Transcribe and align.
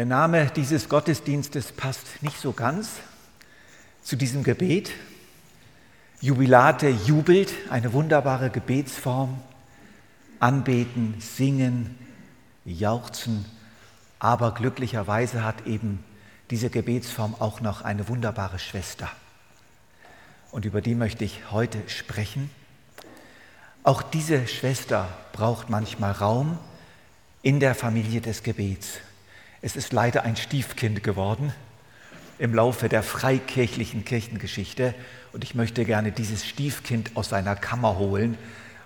Der 0.00 0.06
Name 0.06 0.50
dieses 0.56 0.88
Gottesdienstes 0.88 1.72
passt 1.72 2.22
nicht 2.22 2.40
so 2.40 2.52
ganz 2.52 2.88
zu 4.02 4.16
diesem 4.16 4.42
Gebet. 4.42 4.92
Jubilate 6.22 6.88
jubelt, 6.88 7.52
eine 7.68 7.92
wunderbare 7.92 8.48
Gebetsform. 8.48 9.38
Anbeten, 10.38 11.16
singen, 11.20 11.98
jauchzen. 12.64 13.44
Aber 14.18 14.54
glücklicherweise 14.54 15.44
hat 15.44 15.66
eben 15.66 16.02
diese 16.48 16.70
Gebetsform 16.70 17.34
auch 17.38 17.60
noch 17.60 17.82
eine 17.82 18.08
wunderbare 18.08 18.58
Schwester. 18.58 19.10
Und 20.50 20.64
über 20.64 20.80
die 20.80 20.94
möchte 20.94 21.26
ich 21.26 21.50
heute 21.50 21.78
sprechen. 21.88 22.48
Auch 23.82 24.00
diese 24.00 24.48
Schwester 24.48 25.10
braucht 25.34 25.68
manchmal 25.68 26.12
Raum 26.12 26.58
in 27.42 27.60
der 27.60 27.74
Familie 27.74 28.22
des 28.22 28.42
Gebets. 28.42 29.00
Es 29.62 29.76
ist 29.76 29.92
leider 29.92 30.24
ein 30.24 30.36
Stiefkind 30.36 31.02
geworden 31.02 31.52
im 32.38 32.54
Laufe 32.54 32.88
der 32.88 33.02
freikirchlichen 33.02 34.04
Kirchengeschichte. 34.04 34.94
Und 35.32 35.44
ich 35.44 35.54
möchte 35.54 35.84
gerne 35.84 36.10
dieses 36.12 36.46
Stiefkind 36.46 37.10
aus 37.14 37.28
seiner 37.28 37.54
Kammer 37.54 37.98
holen 37.98 38.38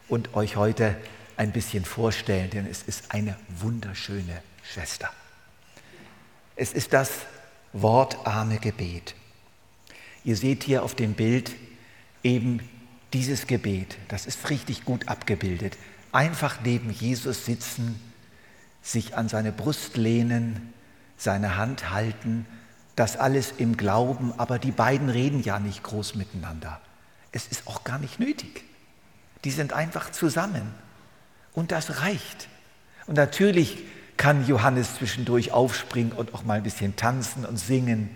und 0.08 0.34
euch 0.34 0.56
heute 0.56 0.96
ein 1.36 1.52
bisschen 1.52 1.84
vorstellen, 1.84 2.50
denn 2.50 2.66
es 2.66 2.82
ist 2.82 3.12
eine 3.12 3.36
wunderschöne 3.60 4.42
Schwester. 4.64 5.10
Es 6.56 6.72
ist 6.72 6.92
das 6.92 7.10
wortarme 7.72 8.58
Gebet. 8.58 9.14
Ihr 10.24 10.36
seht 10.36 10.64
hier 10.64 10.82
auf 10.82 10.94
dem 10.94 11.14
Bild 11.14 11.52
eben 12.24 12.60
dieses 13.12 13.46
Gebet. 13.46 13.96
Das 14.08 14.26
ist 14.26 14.50
richtig 14.50 14.84
gut 14.84 15.06
abgebildet. 15.08 15.76
Einfach 16.10 16.58
neben 16.64 16.90
Jesus 16.90 17.44
sitzen 17.44 18.00
sich 18.84 19.16
an 19.16 19.28
seine 19.28 19.50
Brust 19.50 19.96
lehnen, 19.96 20.72
seine 21.16 21.56
Hand 21.56 21.90
halten, 21.90 22.46
das 22.96 23.16
alles 23.16 23.54
im 23.56 23.76
Glauben, 23.76 24.32
aber 24.36 24.60
die 24.60 24.70
beiden 24.70 25.08
reden 25.08 25.42
ja 25.42 25.58
nicht 25.58 25.82
groß 25.82 26.14
miteinander. 26.14 26.80
Es 27.32 27.48
ist 27.48 27.66
auch 27.66 27.82
gar 27.82 27.98
nicht 27.98 28.20
nötig. 28.20 28.62
Die 29.42 29.50
sind 29.50 29.72
einfach 29.72 30.12
zusammen 30.12 30.72
und 31.54 31.72
das 31.72 32.02
reicht. 32.02 32.48
Und 33.06 33.16
natürlich 33.16 33.78
kann 34.16 34.46
Johannes 34.46 34.96
zwischendurch 34.96 35.50
aufspringen 35.50 36.12
und 36.12 36.34
auch 36.34 36.44
mal 36.44 36.58
ein 36.58 36.62
bisschen 36.62 36.94
tanzen 36.94 37.44
und 37.44 37.56
singen. 37.56 38.14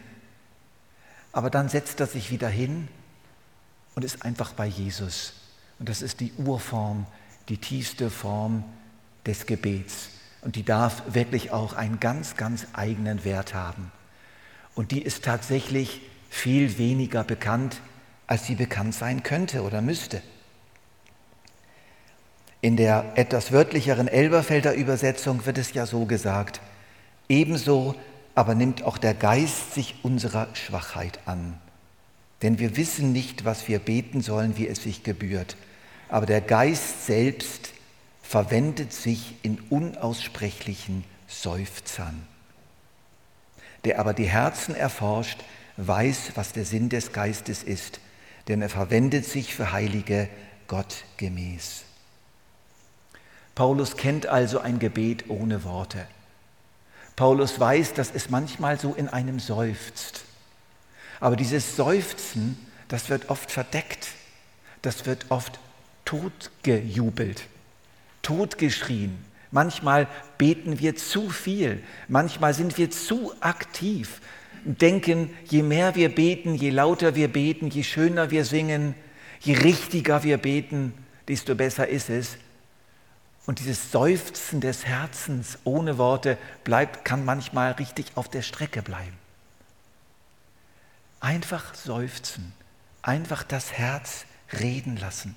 Aber 1.33 1.51
dann 1.51 1.69
setzt 1.69 1.99
er 2.01 2.07
sich 2.07 2.31
wieder 2.31 2.49
hin 2.49 2.89
und 3.95 4.05
ist 4.05 4.23
einfach 4.23 4.53
bei 4.53 4.67
Jesus. 4.67 5.33
Und 5.79 5.89
das 5.89 6.03
ist 6.03 6.21
die 6.21 6.33
Urform, 6.35 7.07
die 7.49 7.59
tiefste 7.59 8.11
Form 8.11 8.65
des 9.27 9.47
Gebets. 9.47 10.11
Und 10.43 10.57
die 10.57 10.65
darf 10.65 11.03
wirklich 11.15 11.51
auch 11.51 11.73
einen 11.73 12.01
ganz, 12.01 12.37
ganz 12.37 12.67
eigenen 12.73 13.25
Wert 13.25 13.55
haben. 13.55 13.91
Und 14.75 14.93
die 14.93 15.03
ist 15.03 15.25
tatsächlich 15.25 16.01
viel 16.31 16.79
weniger 16.79 17.25
bekannt, 17.25 17.81
als 18.27 18.47
sie 18.47 18.55
bekannt 18.55 18.95
sein 18.95 19.23
könnte 19.23 19.63
oder 19.63 19.81
müsste. 19.81 20.23
In 22.61 22.77
der 22.77 23.13
etwas 23.15 23.53
wörtlicheren 23.53 24.09
Elberfelder 24.09 24.75
Übersetzung 24.75 25.47
wird 25.47 25.59
es 25.59 25.73
ja 25.73 25.87
so 25.87 26.05
gesagt, 26.07 26.61
ebenso 27.29 27.95
aber 28.35 28.55
nimmt 28.55 28.85
auch 28.85 28.99
der 28.99 29.15
Geist 29.15 29.75
sich 29.75 29.97
unserer 30.05 30.49
Schwachheit 30.55 31.19
an. 31.27 31.59
Denn 32.43 32.61
wir 32.61 32.77
wissen 32.77 33.13
nicht, 33.13 33.45
was 33.45 33.67
wir 33.67 33.81
beten 33.81 34.21
sollen, 34.21 34.57
wie 34.57 34.69
es 34.69 34.83
sich 34.83 35.03
gebührt. 35.03 35.57
Aber 36.09 36.25
der 36.25 36.41
Geist 36.41 37.07
selbst 37.07 37.73
verwendet 38.29 38.93
sich 38.93 39.37
in 39.43 39.59
unaussprechlichen 39.71 41.03
Seufzern. 41.29 42.29
Der 43.87 43.99
aber 43.99 44.13
die 44.13 44.29
Herzen 44.29 44.75
erforscht, 44.75 45.41
weiß, 45.79 46.33
was 46.35 46.53
der 46.53 46.67
Sinn 46.67 46.91
des 46.91 47.15
Geistes 47.15 47.63
ist, 47.63 48.01
denn 48.47 48.61
er 48.61 48.69
verwendet 48.69 49.25
sich 49.25 49.55
für 49.55 49.73
Heilige 49.73 50.29
Gott 50.67 51.05
gemäß. 51.17 51.85
Paulus 53.55 53.97
kennt 53.97 54.27
also 54.27 54.61
ein 54.61 54.79
Gebet 54.79 55.31
ohne 55.31 55.65
Worte. 55.65 56.07
Paulus 57.17 57.59
weiß, 57.59 57.95
dass 57.95 58.11
es 58.15 58.29
manchmal 58.29 58.79
so 58.79 58.93
in 58.93 59.09
einem 59.09 59.41
seufzt. 59.41 60.25
Aber 61.19 61.35
dieses 61.35 61.77
Seufzen, 61.77 62.59
das 62.89 63.09
wird 63.09 63.31
oft 63.31 63.51
verdeckt, 63.51 64.09
das 64.83 65.07
wird 65.07 65.31
oft 65.31 65.59
totgejubelt 66.05 67.49
totgeschrien. 68.29 69.17
Manchmal 69.51 70.07
beten 70.37 70.79
wir 70.81 70.97
zu 70.97 71.31
viel. 71.31 71.83
Manchmal 72.09 72.53
sind 72.53 72.77
wir 72.77 72.91
zu 72.91 73.33
aktiv. 73.41 74.21
Denken, 74.65 75.31
je 75.47 75.63
mehr 75.63 75.95
wir 75.95 76.15
beten, 76.15 76.55
je 76.55 76.69
lauter 76.69 77.15
wir 77.15 77.29
beten, 77.33 77.71
je 77.71 77.83
schöner 77.83 78.31
wir 78.31 78.45
singen, 78.45 78.95
je 79.41 79.55
richtiger 79.55 80.25
wir 80.25 80.37
beten, 80.37 80.93
desto 81.27 81.55
besser 81.55 81.89
ist 81.89 82.11
es. 82.11 82.37
Und 83.47 83.61
dieses 83.61 83.91
Seufzen 83.93 84.61
des 84.61 84.85
Herzens 84.85 85.59
ohne 85.65 85.97
Worte 85.97 86.37
bleibt, 86.65 87.07
kann 87.07 87.25
manchmal 87.25 87.73
richtig 87.73 88.13
auf 88.15 88.29
der 88.29 88.43
Strecke 88.43 88.83
bleiben. 88.83 89.17
Einfach 91.21 91.75
seufzen, 91.75 92.53
einfach 93.01 93.43
das 93.43 93.73
Herz 93.73 94.27
reden 94.61 94.99
lassen. 94.99 95.35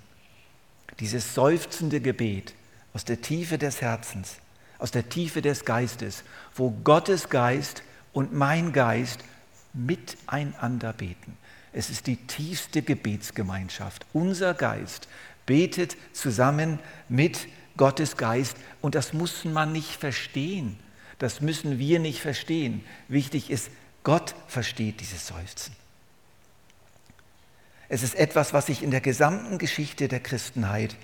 Dieses 1.00 1.34
seufzende 1.34 2.02
Gebet 2.02 2.54
aus 2.94 3.06
der 3.06 3.22
Tiefe 3.22 3.58
des 3.58 3.82
Herzens, 3.82 4.38
aus 4.80 4.92
der 4.92 5.10
Tiefe 5.10 5.42
des 5.42 5.66
Geistes, 5.66 6.24
wo 6.56 6.72
Gottes 6.84 7.30
Geist 7.30 7.84
und 8.14 8.34
mein 8.34 8.74
Geist 8.74 9.20
miteinander 9.74 10.94
beten. 10.94 11.38
Es 11.74 11.90
ist 11.90 12.08
die 12.08 12.18
tiefste 12.18 12.82
Gebetsgemeinschaft. 12.82 14.06
Unser 14.12 14.54
Geist 14.54 15.08
betet 15.46 15.96
zusammen 16.14 16.80
mit 17.08 17.48
Gottes 17.78 18.18
Geist 18.18 18.58
und 18.82 18.96
das 18.96 19.14
muss 19.14 19.46
man 19.46 19.72
nicht 19.72 19.96
verstehen. 19.96 20.78
Das 21.20 21.40
müssen 21.40 21.80
wir 21.80 22.00
nicht 22.00 22.20
verstehen. 22.20 22.84
Wichtig 23.08 23.50
ist, 23.50 23.70
Gott 24.04 24.36
versteht 24.48 25.00
dieses 25.00 25.28
Seufzen. 25.28 25.76
Es 27.88 28.04
ist 28.04 28.16
etwas, 28.16 28.54
was 28.54 28.68
sich 28.68 28.84
in 28.84 28.92
der 28.92 29.02
gesamten 29.02 29.58
Geschichte 29.58 30.08
der 30.08 30.22
Christenheit 30.22 30.96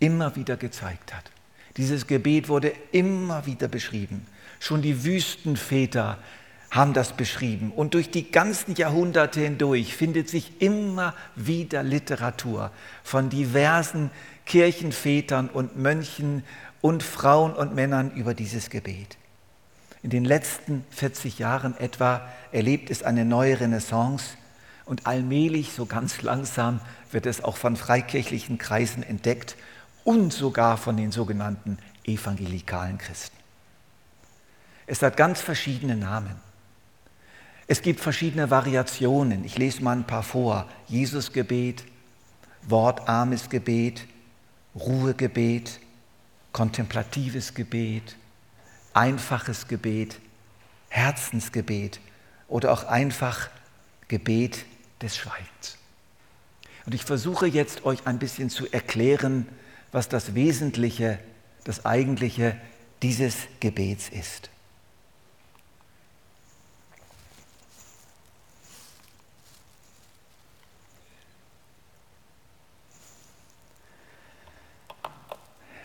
immer 0.00 0.34
wieder 0.34 0.56
gezeigt 0.56 1.14
hat. 1.14 1.30
Dieses 1.76 2.06
Gebet 2.06 2.48
wurde 2.48 2.72
immer 2.90 3.46
wieder 3.46 3.68
beschrieben. 3.68 4.26
Schon 4.58 4.82
die 4.82 5.04
Wüstenväter 5.04 6.18
haben 6.70 6.92
das 6.92 7.12
beschrieben. 7.12 7.72
Und 7.74 7.94
durch 7.94 8.10
die 8.10 8.30
ganzen 8.30 8.74
Jahrhunderte 8.74 9.40
hindurch 9.40 9.94
findet 9.94 10.28
sich 10.28 10.60
immer 10.60 11.14
wieder 11.36 11.82
Literatur 11.82 12.70
von 13.02 13.28
diversen 13.28 14.10
Kirchenvätern 14.46 15.48
und 15.48 15.76
Mönchen 15.76 16.44
und 16.80 17.02
Frauen 17.02 17.54
und 17.54 17.74
Männern 17.74 18.12
über 18.12 18.34
dieses 18.34 18.70
Gebet. 18.70 19.16
In 20.02 20.10
den 20.10 20.24
letzten 20.24 20.84
40 20.90 21.38
Jahren 21.38 21.76
etwa 21.76 22.26
erlebt 22.52 22.90
es 22.90 23.02
eine 23.02 23.24
neue 23.24 23.60
Renaissance 23.60 24.36
und 24.86 25.06
allmählich, 25.06 25.72
so 25.72 25.86
ganz 25.86 26.22
langsam, 26.22 26.80
wird 27.12 27.26
es 27.26 27.44
auch 27.44 27.56
von 27.56 27.76
freikirchlichen 27.76 28.58
Kreisen 28.58 29.02
entdeckt 29.02 29.56
und 30.04 30.32
sogar 30.32 30.76
von 30.76 30.96
den 30.96 31.12
sogenannten 31.12 31.78
evangelikalen 32.04 32.98
Christen. 32.98 33.36
Es 34.86 35.02
hat 35.02 35.16
ganz 35.16 35.40
verschiedene 35.40 35.96
Namen. 35.96 36.34
Es 37.66 37.82
gibt 37.82 38.00
verschiedene 38.00 38.50
Variationen. 38.50 39.44
Ich 39.44 39.56
lese 39.56 39.82
mal 39.82 39.96
ein 39.96 40.06
paar 40.06 40.24
vor. 40.24 40.66
Jesusgebet, 40.88 41.84
wortarmes 42.62 43.48
Gebet, 43.48 44.06
Ruhegebet, 44.74 45.78
kontemplatives 46.52 47.54
Gebet, 47.54 48.16
einfaches 48.92 49.68
Gebet, 49.68 50.18
Herzensgebet 50.88 52.00
oder 52.48 52.72
auch 52.72 52.84
einfach 52.84 53.48
Gebet 54.08 54.64
des 55.00 55.16
Schweigens. 55.16 55.78
Und 56.86 56.94
ich 56.94 57.04
versuche 57.04 57.46
jetzt 57.46 57.84
euch 57.84 58.06
ein 58.06 58.18
bisschen 58.18 58.50
zu 58.50 58.66
erklären, 58.72 59.46
was 59.92 60.08
das 60.08 60.34
Wesentliche, 60.34 61.18
das 61.64 61.84
Eigentliche 61.84 62.56
dieses 63.02 63.34
Gebets 63.60 64.08
ist. 64.08 64.50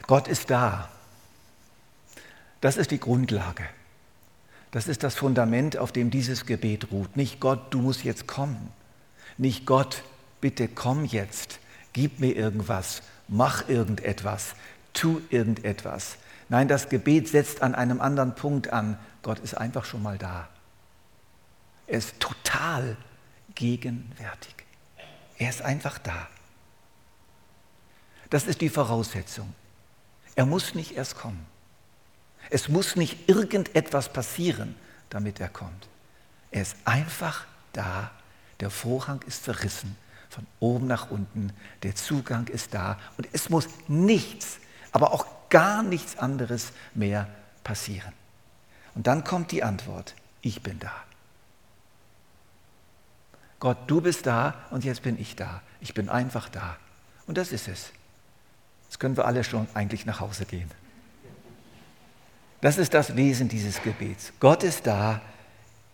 Gott 0.08 0.28
ist 0.28 0.52
da. 0.52 0.90
Das 2.62 2.78
ist 2.78 2.92
die 2.92 3.00
Grundlage. 3.00 3.64
Das 4.72 4.88
ist 4.88 5.04
das 5.04 5.16
Fundament, 5.16 5.78
auf 5.78 5.92
dem 5.92 6.12
dieses 6.12 6.46
Gebet 6.46 6.92
ruht. 6.92 7.16
Nicht 7.16 7.40
Gott, 7.40 7.74
du 7.74 7.80
musst 7.80 8.04
jetzt 8.04 8.28
kommen. 8.28 8.72
Nicht 9.38 9.66
Gott, 9.66 10.04
bitte 10.42 10.68
komm 10.68 11.06
jetzt, 11.06 11.60
gib 11.94 12.20
mir 12.20 12.36
irgendwas, 12.36 13.02
mach 13.28 13.68
irgendetwas, 13.70 14.56
tu 14.94 15.22
irgendetwas, 15.30 16.18
Nein, 16.50 16.68
das 16.68 16.90
Gebet 16.90 17.28
setzt 17.28 17.62
an 17.62 17.76
einem 17.76 18.02
anderen 18.02 18.36
Punkt 18.36 18.72
an. 18.72 19.00
Gott 19.24 19.40
ist 19.40 19.56
einfach 19.56 19.86
schon 19.86 20.04
mal 20.04 20.18
da. 20.18 20.48
Er 21.88 21.98
ist 21.98 22.20
total 22.20 22.98
gegenwärtig. 23.56 24.54
Er 25.38 25.50
ist 25.50 25.62
einfach 25.62 25.98
da. 25.98 26.28
Das 28.30 28.46
ist 28.46 28.62
die 28.62 28.70
Voraussetzung. 28.70 29.54
Er 30.36 30.46
muss 30.46 30.76
nicht 30.76 30.96
erst 30.96 31.18
kommen. 31.18 31.46
Es 32.50 32.70
muss 32.70 32.96
nicht 32.96 33.28
irgendetwas 33.28 34.12
passieren, 34.12 34.76
damit 35.10 35.40
er 35.40 35.50
kommt. 35.50 35.88
Er 36.52 36.62
ist 36.62 36.76
einfach 36.86 37.46
da. 37.74 38.12
Der 38.60 38.70
Vorhang 38.70 39.22
ist 39.24 39.44
zerrissen, 39.44 39.98
von 40.36 40.46
oben 40.60 40.88
nach 40.88 41.10
unten. 41.10 41.54
Der 41.84 41.96
Zugang 41.96 42.48
ist 42.48 42.74
da. 42.74 43.00
Und 43.18 43.28
es 43.32 43.50
muss 43.50 43.70
nichts, 43.88 44.60
aber 44.92 45.14
auch 45.14 45.26
gar 45.50 45.82
nichts 45.82 46.18
anderes 46.18 46.74
mehr 46.94 47.30
passieren. 47.64 48.12
Und 48.96 49.08
dann 49.08 49.24
kommt 49.24 49.52
die 49.52 49.64
Antwort, 49.64 50.14
ich 50.42 50.62
bin 50.62 50.78
da. 50.80 50.92
Gott, 53.60 53.78
du 53.88 54.02
bist 54.02 54.26
da 54.26 54.56
und 54.72 54.84
jetzt 54.84 55.02
bin 55.04 55.20
ich 55.20 55.38
da. 55.38 55.62
Ich 55.80 55.94
bin 55.94 56.10
einfach 56.10 56.50
da. 56.50 56.76
Und 57.26 57.38
das 57.38 57.54
ist 57.54 57.70
es. 57.70 57.92
Jetzt 58.88 59.00
können 59.00 59.16
wir 59.16 59.26
alle 59.26 59.44
schon 59.44 59.68
eigentlich 59.74 60.06
nach 60.06 60.20
Hause 60.20 60.46
gehen. 60.46 60.70
Das 62.60 62.78
ist 62.78 62.94
das 62.94 63.16
Wesen 63.16 63.48
dieses 63.48 63.82
Gebets. 63.82 64.34
Gott 64.40 64.64
ist 64.64 64.86
da, 64.86 65.22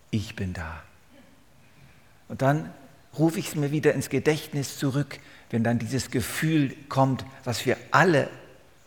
ich 0.10 0.36
bin 0.36 0.54
da. 0.54 0.82
Und 2.28 2.42
dann 2.42 2.74
rufe 3.18 3.40
ich 3.40 3.50
es 3.50 3.56
mir 3.56 3.72
wieder 3.72 3.94
ins 3.94 4.10
Gedächtnis 4.10 4.78
zurück, 4.78 5.20
wenn 5.50 5.64
dann 5.64 5.80
dieses 5.80 6.12
Gefühl 6.12 6.76
kommt, 6.90 7.26
was 7.44 7.66
wir 7.66 7.78
alle 7.92 8.30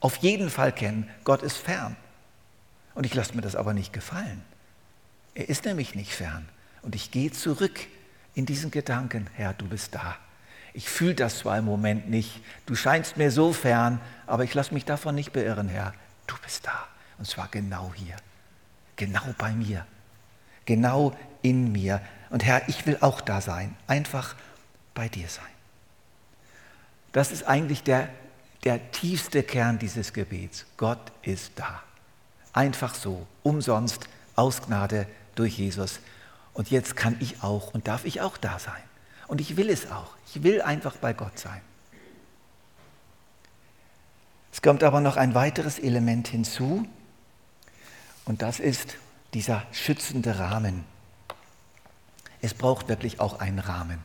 auf 0.01 0.17
jeden 0.17 0.51
Fall 0.51 0.73
kennen, 0.73 1.09
Gott 1.25 1.43
ist 1.43 1.57
fern. 1.57 1.97
Und 2.95 3.07
ich 3.07 3.15
lasse 3.15 3.35
mir 3.35 3.43
das 3.43 3.57
aber 3.57 3.75
nicht 3.75 3.93
gefallen. 3.93 4.43
Er 5.35 5.49
ist 5.49 5.65
nämlich 5.65 5.95
nicht 5.95 6.13
fern. 6.13 6.49
Und 6.83 6.95
ich 6.95 7.11
gehe 7.11 7.33
zurück 7.33 7.81
in 8.35 8.47
diesen 8.47 8.71
Gedanken, 8.71 9.29
Herr, 9.35 9.55
du 9.55 9.67
bist 9.67 9.95
da. 9.95 10.17
Ich 10.75 10.89
fühle 10.89 11.15
das 11.15 11.39
zwar 11.39 11.59
im 11.59 11.65
Moment 11.65 12.11
nicht, 12.11 12.41
du 12.67 12.75
scheinst 12.75 13.17
mir 13.17 13.31
so 13.31 13.53
fern, 13.53 14.01
aber 14.27 14.45
ich 14.45 14.55
lasse 14.55 14.75
mich 14.75 14.85
davon 14.85 15.15
nicht 15.15 15.33
beirren, 15.33 15.69
Herr. 15.69 15.95
Du 16.27 16.35
bist 16.43 16.67
da. 16.67 16.87
Und 17.19 17.27
zwar 17.27 17.49
genau 17.49 17.93
hier, 17.95 18.17
genau 18.97 19.23
bei 19.39 19.53
mir, 19.53 19.87
genau 20.65 21.17
in 21.43 21.71
mir. 21.71 22.01
Und 22.35 22.43
Herr, 22.43 22.69
ich 22.69 22.85
will 22.85 22.99
auch 23.01 23.21
da 23.21 23.41
sein, 23.41 23.77
einfach 23.87 24.35
bei 24.93 25.09
dir 25.09 25.29
sein. 25.29 25.45
Das 27.13 27.31
ist 27.31 27.45
eigentlich 27.45 27.85
der, 27.85 28.09
der 28.65 28.91
tiefste 28.91 29.45
Kern 29.45 29.79
dieses 29.79 30.13
Gebets. 30.13 30.67
Gott 30.77 31.13
ist 31.23 31.53
da. 31.55 31.81
Einfach 32.53 32.97
so, 32.97 33.25
umsonst, 33.45 34.09
aus 34.35 34.63
Gnade 34.63 35.07
durch 35.37 35.59
Jesus. 35.59 36.01
Und 36.55 36.73
jetzt 36.73 36.97
kann 36.97 37.17
ich 37.21 37.41
auch 37.45 37.73
und 37.73 37.87
darf 37.87 38.05
ich 38.05 38.21
auch 38.21 38.37
da 38.37 38.59
sein. 38.59 38.83
Und 39.29 39.41
ich 39.41 39.57
will 39.57 39.71
es 39.71 39.89
auch. 39.93 40.17
Ich 40.27 40.43
will 40.43 40.61
einfach 40.61 40.97
bei 40.97 41.13
Gott 41.13 41.39
sein. 41.39 41.61
Es 44.53 44.61
kommt 44.61 44.83
aber 44.83 45.01
noch 45.01 45.17
ein 45.17 45.37
weiteres 45.37 45.79
Element 45.79 46.27
hinzu 46.27 46.85
und 48.25 48.43
das 48.43 48.59
ist 48.59 48.97
dieser 49.35 49.63
schützende 49.71 50.37
Rahmen. 50.41 50.93
Es 52.45 52.53
braucht 52.53 52.91
wirklich 52.91 53.21
auch 53.21 53.41
einen 53.41 53.59
Rahmen. 53.59 54.05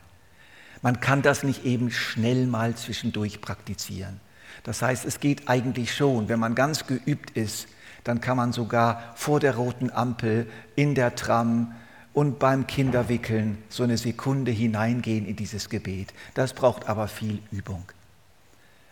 Man 0.80 1.00
kann 1.00 1.20
das 1.20 1.42
nicht 1.42 1.66
eben 1.66 1.90
schnell 1.90 2.46
mal 2.46 2.74
zwischendurch 2.74 3.42
praktizieren. 3.42 4.18
Das 4.62 4.80
heißt, 4.80 5.04
es 5.04 5.20
geht 5.20 5.46
eigentlich 5.50 5.94
schon, 5.94 6.30
wenn 6.30 6.40
man 6.40 6.54
ganz 6.54 6.86
geübt 6.86 7.36
ist, 7.36 7.68
dann 8.02 8.22
kann 8.22 8.38
man 8.38 8.54
sogar 8.54 9.12
vor 9.14 9.40
der 9.40 9.56
roten 9.56 9.90
Ampel, 9.90 10.50
in 10.74 10.94
der 10.94 11.16
Tram, 11.16 11.74
und 12.14 12.38
beim 12.38 12.66
Kinderwickeln 12.66 13.62
so 13.68 13.82
eine 13.82 13.98
Sekunde 13.98 14.50
hineingehen 14.50 15.26
in 15.26 15.36
dieses 15.36 15.68
Gebet. 15.68 16.14
Das 16.32 16.54
braucht 16.54 16.88
aber 16.88 17.08
viel 17.08 17.42
Übung. 17.50 17.84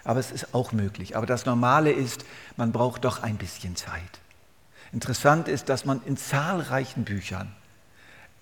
Aber 0.04 0.20
es 0.20 0.30
ist 0.30 0.54
auch 0.54 0.72
möglich. 0.72 1.16
Aber 1.16 1.24
das 1.24 1.46
Normale 1.46 1.90
ist, 1.90 2.26
man 2.58 2.70
braucht 2.70 3.06
doch 3.06 3.22
ein 3.22 3.38
bisschen 3.38 3.76
Zeit. 3.76 4.20
Interessant 4.92 5.48
ist, 5.48 5.70
dass 5.70 5.86
man 5.86 6.02
in 6.04 6.18
zahlreichen 6.18 7.04
Büchern 7.04 7.50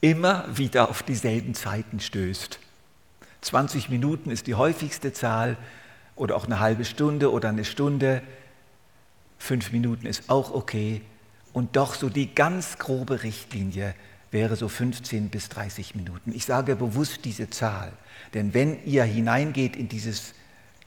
immer 0.00 0.44
wieder 0.56 0.88
auf 0.90 1.02
dieselben 1.02 1.54
Zeiten 1.54 2.00
stößt. 2.00 2.58
20 3.42 3.90
Minuten 3.90 4.30
ist 4.30 4.46
die 4.46 4.54
häufigste 4.54 5.12
Zahl 5.12 5.56
oder 6.16 6.36
auch 6.36 6.46
eine 6.46 6.60
halbe 6.60 6.84
Stunde 6.84 7.30
oder 7.30 7.50
eine 7.50 7.64
Stunde. 7.64 8.22
Fünf 9.38 9.72
Minuten 9.72 10.06
ist 10.06 10.28
auch 10.28 10.52
okay. 10.52 11.02
Und 11.52 11.76
doch 11.76 11.94
so 11.94 12.08
die 12.08 12.34
ganz 12.34 12.78
grobe 12.78 13.22
Richtlinie 13.22 13.94
wäre 14.30 14.56
so 14.56 14.68
15 14.68 15.30
bis 15.30 15.48
30 15.48 15.94
Minuten. 15.94 16.32
Ich 16.34 16.44
sage 16.44 16.76
bewusst 16.76 17.24
diese 17.24 17.48
Zahl, 17.48 17.92
denn 18.34 18.52
wenn 18.52 18.84
ihr 18.84 19.04
hineingeht 19.04 19.76
in 19.76 19.88
dieses 19.88 20.34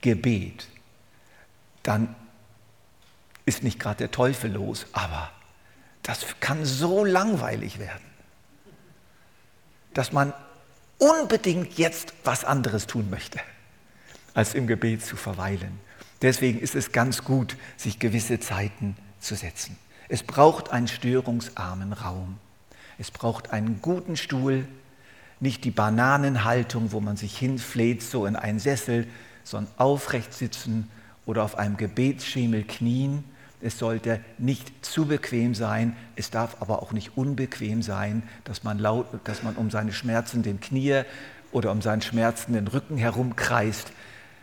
Gebet, 0.00 0.68
dann 1.82 2.14
ist 3.46 3.62
nicht 3.62 3.80
gerade 3.80 3.98
der 3.98 4.10
Teufel 4.10 4.52
los, 4.52 4.86
aber 4.92 5.30
das 6.02 6.24
kann 6.40 6.64
so 6.64 7.04
langweilig 7.04 7.78
werden, 7.78 8.04
dass 9.94 10.12
man 10.12 10.32
unbedingt 10.98 11.78
jetzt 11.78 12.12
was 12.24 12.44
anderes 12.44 12.86
tun 12.86 13.10
möchte, 13.10 13.40
als 14.34 14.54
im 14.54 14.66
Gebet 14.66 15.04
zu 15.04 15.16
verweilen. 15.16 15.78
Deswegen 16.22 16.60
ist 16.60 16.74
es 16.74 16.92
ganz 16.92 17.24
gut, 17.24 17.56
sich 17.76 17.98
gewisse 17.98 18.40
Zeiten 18.40 18.96
zu 19.20 19.34
setzen. 19.34 19.76
Es 20.08 20.22
braucht 20.22 20.70
einen 20.70 20.88
störungsarmen 20.88 21.92
Raum. 21.92 22.38
Es 22.98 23.10
braucht 23.10 23.52
einen 23.52 23.80
guten 23.80 24.16
Stuhl, 24.16 24.66
nicht 25.38 25.64
die 25.64 25.70
Bananenhaltung, 25.70 26.92
wo 26.92 27.00
man 27.00 27.16
sich 27.16 27.38
hinfleht, 27.38 28.02
so 28.02 28.26
in 28.26 28.36
einen 28.36 28.58
Sessel, 28.58 29.06
sondern 29.42 29.72
aufrecht 29.78 30.34
sitzen 30.34 30.90
oder 31.24 31.42
auf 31.44 31.56
einem 31.56 31.78
Gebetsschemel 31.78 32.64
knien. 32.64 33.24
Es 33.62 33.78
sollte 33.78 34.20
nicht 34.38 34.84
zu 34.84 35.06
bequem 35.06 35.54
sein, 35.54 35.96
es 36.16 36.30
darf 36.30 36.56
aber 36.60 36.82
auch 36.82 36.92
nicht 36.92 37.16
unbequem 37.16 37.82
sein, 37.82 38.22
dass 38.44 38.64
man, 38.64 38.78
laut, 38.78 39.06
dass 39.24 39.42
man 39.42 39.56
um 39.56 39.70
seine 39.70 39.92
schmerzenden 39.92 40.60
Knie 40.60 41.02
oder 41.52 41.70
um 41.70 41.82
seinen 41.82 42.00
schmerzenden 42.00 42.68
Rücken 42.68 42.96
herumkreist. 42.96 43.92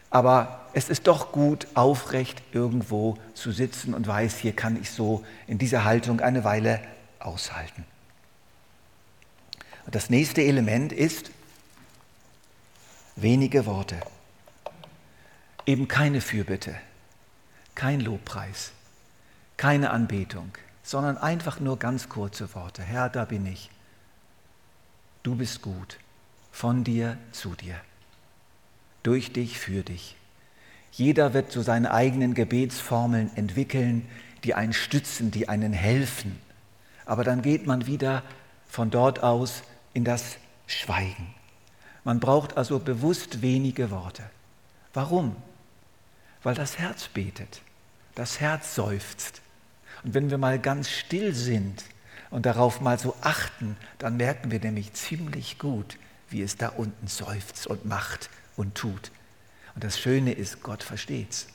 Aber 0.10 0.68
es 0.74 0.90
ist 0.90 1.08
doch 1.08 1.32
gut, 1.32 1.68
aufrecht 1.74 2.42
irgendwo 2.52 3.18
zu 3.34 3.52
sitzen 3.52 3.94
und 3.94 4.06
weiß, 4.08 4.38
hier 4.38 4.54
kann 4.54 4.80
ich 4.80 4.92
so 4.92 5.26
in 5.48 5.58
dieser 5.58 5.84
Haltung 5.84 6.22
eine 6.22 6.44
Weile 6.44 6.80
aushalten. 7.20 7.86
Und 9.86 9.96
das 9.96 10.10
nächste 10.10 10.44
Element 10.44 10.94
ist 10.94 11.32
wenige 13.16 13.66
Worte. 13.66 13.96
Eben 15.66 15.88
keine 15.88 16.22
Fürbitte, 16.22 16.76
kein 17.74 18.00
Lobpreis, 18.00 18.72
keine 19.58 19.90
Anbetung, 19.90 20.52
sondern 20.84 21.18
einfach 21.18 21.60
nur 21.60 21.78
ganz 21.78 22.10
kurze 22.10 22.54
Worte. 22.56 22.82
Herr, 22.82 23.10
da 23.10 23.26
bin 23.26 23.46
ich. 23.46 23.70
Du 25.24 25.36
bist 25.36 25.62
gut. 25.62 25.98
Von 26.52 26.84
dir 26.84 27.18
zu 27.32 27.54
dir. 27.56 27.76
Durch 29.04 29.34
dich, 29.34 29.60
für 29.60 29.84
dich. 29.84 30.16
Jeder 30.92 31.34
wird 31.34 31.52
so 31.52 31.62
seine 31.62 31.92
eigenen 31.92 32.34
Gebetsformeln 32.34 33.30
entwickeln, 33.36 34.08
die 34.44 34.54
einen 34.56 34.74
stützen, 34.74 35.30
die 35.30 35.50
einen 35.50 35.74
helfen. 35.74 36.40
Aber 37.06 37.24
dann 37.24 37.42
geht 37.42 37.68
man 37.68 37.86
wieder 37.86 38.24
von 38.68 38.90
dort 38.90 39.22
aus 39.22 39.64
in 39.94 40.04
das 40.04 40.38
Schweigen. 40.66 41.34
Man 42.04 42.20
braucht 42.20 42.58
also 42.58 42.80
bewusst 42.80 43.42
wenige 43.42 43.92
Worte. 43.92 44.24
Warum? 44.94 45.36
Weil 46.42 46.56
das 46.56 46.80
Herz 46.80 47.08
betet, 47.08 47.62
das 48.16 48.40
Herz 48.40 48.76
seufzt. 48.76 49.42
Und 50.04 50.14
wenn 50.14 50.30
wir 50.30 50.38
mal 50.38 50.60
ganz 50.60 50.90
still 50.90 51.34
sind 51.34 51.84
und 52.30 52.46
darauf 52.46 52.82
mal 52.82 53.00
so 53.00 53.16
achten, 53.22 53.78
dann 53.98 54.18
merken 54.18 54.52
wir 54.52 54.60
nämlich 54.60 54.94
ziemlich 54.94 55.60
gut, 55.60 55.98
wie 56.30 56.42
es 56.42 56.58
da 56.58 56.70
unten 56.70 57.08
seufzt 57.08 57.68
und 57.68 57.86
macht 57.86 58.30
und 58.56 58.76
tut. 58.76 59.12
Und 59.76 59.84
das 59.84 60.00
Schöne 60.00 60.34
ist, 60.34 60.64
Gott 60.64 60.84
versteht's. 60.84 61.48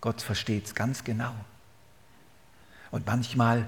Gott 0.00 0.20
versteht's 0.20 0.74
ganz 0.74 1.04
genau. 1.04 1.34
Und 2.90 3.06
manchmal 3.06 3.66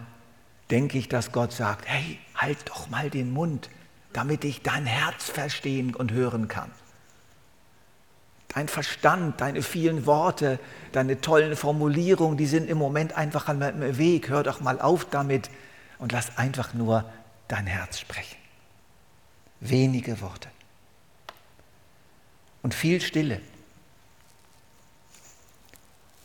denke 0.70 0.98
ich, 0.98 1.08
dass 1.08 1.32
Gott 1.32 1.52
sagt, 1.52 1.88
hey, 1.88 2.18
halt 2.34 2.68
doch 2.68 2.88
mal 2.90 3.10
den 3.10 3.32
Mund 3.32 3.70
damit 4.12 4.44
ich 4.44 4.62
dein 4.62 4.86
Herz 4.86 5.30
verstehen 5.30 5.94
und 5.94 6.12
hören 6.12 6.48
kann. 6.48 6.70
Dein 8.48 8.68
Verstand, 8.68 9.40
deine 9.40 9.62
vielen 9.62 10.06
Worte, 10.06 10.58
deine 10.92 11.20
tollen 11.20 11.54
Formulierungen, 11.54 12.38
die 12.38 12.46
sind 12.46 12.68
im 12.68 12.78
Moment 12.78 13.12
einfach 13.12 13.48
an 13.48 13.58
meinem 13.58 13.98
Weg. 13.98 14.30
Hör 14.30 14.42
doch 14.42 14.60
mal 14.60 14.80
auf 14.80 15.04
damit 15.04 15.50
und 15.98 16.12
lass 16.12 16.38
einfach 16.38 16.72
nur 16.72 17.04
dein 17.46 17.66
Herz 17.66 17.98
sprechen. 17.98 18.36
Wenige 19.60 20.20
Worte. 20.20 20.48
Und 22.62 22.74
viel 22.74 23.00
Stille. 23.00 23.40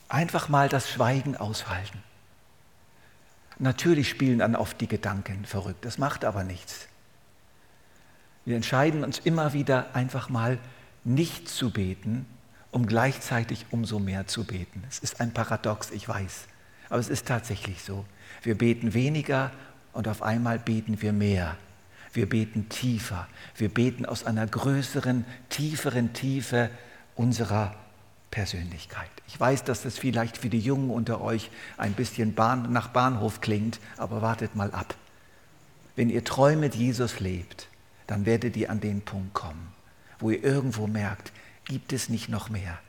Einfach 0.08 0.48
mal 0.48 0.70
das 0.70 0.90
Schweigen 0.90 1.36
aushalten. 1.36 2.04
Natürlich 3.60 4.10
spielen 4.10 4.40
dann 4.40 4.56
oft 4.56 4.80
die 4.82 4.88
Gedanken 4.88 5.46
verrückt, 5.46 5.86
das 5.86 5.98
macht 5.98 6.26
aber 6.26 6.44
nichts. 6.44 6.88
Wir 8.46 8.56
entscheiden 8.56 9.04
uns 9.04 9.20
immer 9.20 9.54
wieder 9.54 9.96
einfach 9.96 10.30
mal 10.30 10.60
nicht 11.04 11.50
zu 11.50 11.72
beten, 11.72 12.26
um 12.72 12.88
gleichzeitig 12.88 13.66
umso 13.72 14.00
mehr 14.00 14.28
zu 14.28 14.46
beten. 14.46 14.84
Es 14.90 15.00
ist 15.00 15.22
ein 15.22 15.34
Paradox, 15.34 15.92
ich 15.92 16.08
weiß, 16.08 16.48
aber 16.90 17.00
es 17.00 17.10
ist 17.10 17.28
tatsächlich 17.28 17.84
so. 17.84 18.06
Wir 18.42 18.58
beten 18.58 18.94
weniger 18.94 19.52
und 19.94 20.08
auf 20.08 20.22
einmal 20.22 20.60
beten 20.60 21.02
wir 21.02 21.14
mehr. 21.14 21.58
Wir 22.14 22.30
beten 22.30 22.70
tiefer. 22.70 23.28
Wir 23.56 23.70
beten 23.70 24.06
aus 24.06 24.26
einer 24.26 24.46
größeren, 24.46 25.26
tieferen 25.50 26.14
Tiefe 26.14 26.70
unserer 27.16 27.76
Persönlichkeit. 28.32 29.10
Ich 29.28 29.40
weiß, 29.40 29.64
dass 29.64 29.84
das 29.84 29.98
vielleicht 29.98 30.38
für 30.38 30.50
die 30.50 30.60
Jungen 30.60 30.90
unter 30.90 31.22
euch 31.22 31.52
ein 31.78 31.94
bisschen 31.94 32.34
Bahn, 32.34 32.72
nach 32.72 32.88
Bahnhof 32.88 33.42
klingt, 33.42 33.80
aber 33.98 34.22
wartet 34.22 34.56
mal 34.56 34.72
ab. 34.72 34.96
Wenn 35.96 36.10
ihr 36.10 36.24
treu 36.24 36.56
mit 36.56 36.74
Jesus 36.74 37.20
lebt, 37.20 37.68
dann 38.08 38.26
werdet 38.26 38.58
ihr 38.58 38.72
an 38.72 38.80
den 38.80 39.02
Punkt 39.02 39.34
kommen, 39.34 39.68
wo 40.24 40.32
ihr 40.32 40.42
irgendwo 40.42 40.88
merkt, 40.88 41.34
gibt 41.66 41.92
es 41.92 42.08
nicht 42.08 42.30
noch 42.30 42.50
mehr? 42.50 42.80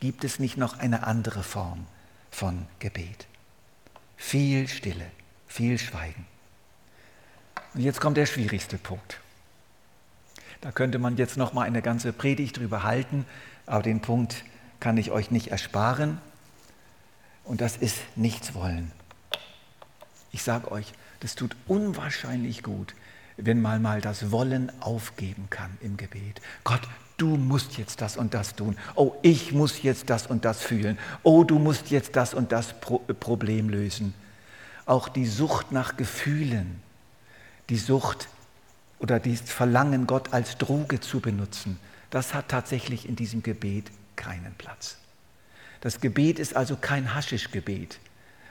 Gibt 0.00 0.24
es 0.24 0.40
nicht 0.40 0.56
noch 0.56 0.78
eine 0.78 1.04
andere 1.06 1.44
Form 1.44 1.86
von 2.32 2.66
Gebet? 2.80 3.26
Viel 4.16 4.66
Stille, 4.66 5.06
viel 5.46 5.78
Schweigen. 5.78 6.26
Und 7.74 7.80
jetzt 7.82 8.00
kommt 8.00 8.16
der 8.16 8.26
schwierigste 8.26 8.76
Punkt. 8.76 9.20
Da 10.60 10.72
könnte 10.72 10.98
man 10.98 11.16
jetzt 11.16 11.36
noch 11.36 11.52
mal 11.52 11.62
eine 11.62 11.80
ganze 11.80 12.12
Predigt 12.12 12.58
drüber 12.58 12.82
halten, 12.82 13.24
aber 13.66 13.82
den 13.82 14.00
Punkt 14.00 14.44
kann 14.80 14.96
ich 14.96 15.12
euch 15.12 15.30
nicht 15.30 15.48
ersparen. 15.48 16.18
Und 17.44 17.60
das 17.60 17.76
ist 17.76 17.98
nichts 18.16 18.52
wollen. 18.54 18.90
Ich 20.32 20.42
sage 20.42 20.72
euch, 20.72 20.92
das 21.20 21.36
tut 21.36 21.54
unwahrscheinlich 21.68 22.64
gut, 22.64 22.94
wenn 23.42 23.60
man 23.60 23.82
mal 23.82 24.00
das 24.00 24.30
Wollen 24.30 24.70
aufgeben 24.80 25.48
kann 25.50 25.70
im 25.80 25.96
Gebet. 25.96 26.40
Gott, 26.64 26.82
du 27.16 27.36
musst 27.36 27.78
jetzt 27.78 28.00
das 28.00 28.16
und 28.16 28.34
das 28.34 28.54
tun. 28.54 28.76
Oh, 28.94 29.14
ich 29.22 29.52
muss 29.52 29.82
jetzt 29.82 30.10
das 30.10 30.26
und 30.26 30.44
das 30.44 30.62
fühlen. 30.62 30.98
Oh, 31.22 31.44
du 31.44 31.58
musst 31.58 31.90
jetzt 31.90 32.16
das 32.16 32.34
und 32.34 32.52
das 32.52 32.74
Problem 32.80 33.68
lösen. 33.68 34.14
Auch 34.86 35.08
die 35.08 35.26
Sucht 35.26 35.72
nach 35.72 35.96
Gefühlen, 35.96 36.82
die 37.68 37.76
Sucht 37.76 38.28
oder 38.98 39.20
das 39.20 39.40
Verlangen, 39.42 40.06
Gott 40.06 40.32
als 40.32 40.58
Droge 40.58 41.00
zu 41.00 41.20
benutzen, 41.20 41.78
das 42.10 42.34
hat 42.34 42.48
tatsächlich 42.48 43.08
in 43.08 43.16
diesem 43.16 43.42
Gebet 43.42 43.90
keinen 44.16 44.54
Platz. 44.58 44.96
Das 45.80 46.00
Gebet 46.00 46.38
ist 46.38 46.56
also 46.56 46.76
kein 46.76 47.14
Haschischgebet, 47.14 48.00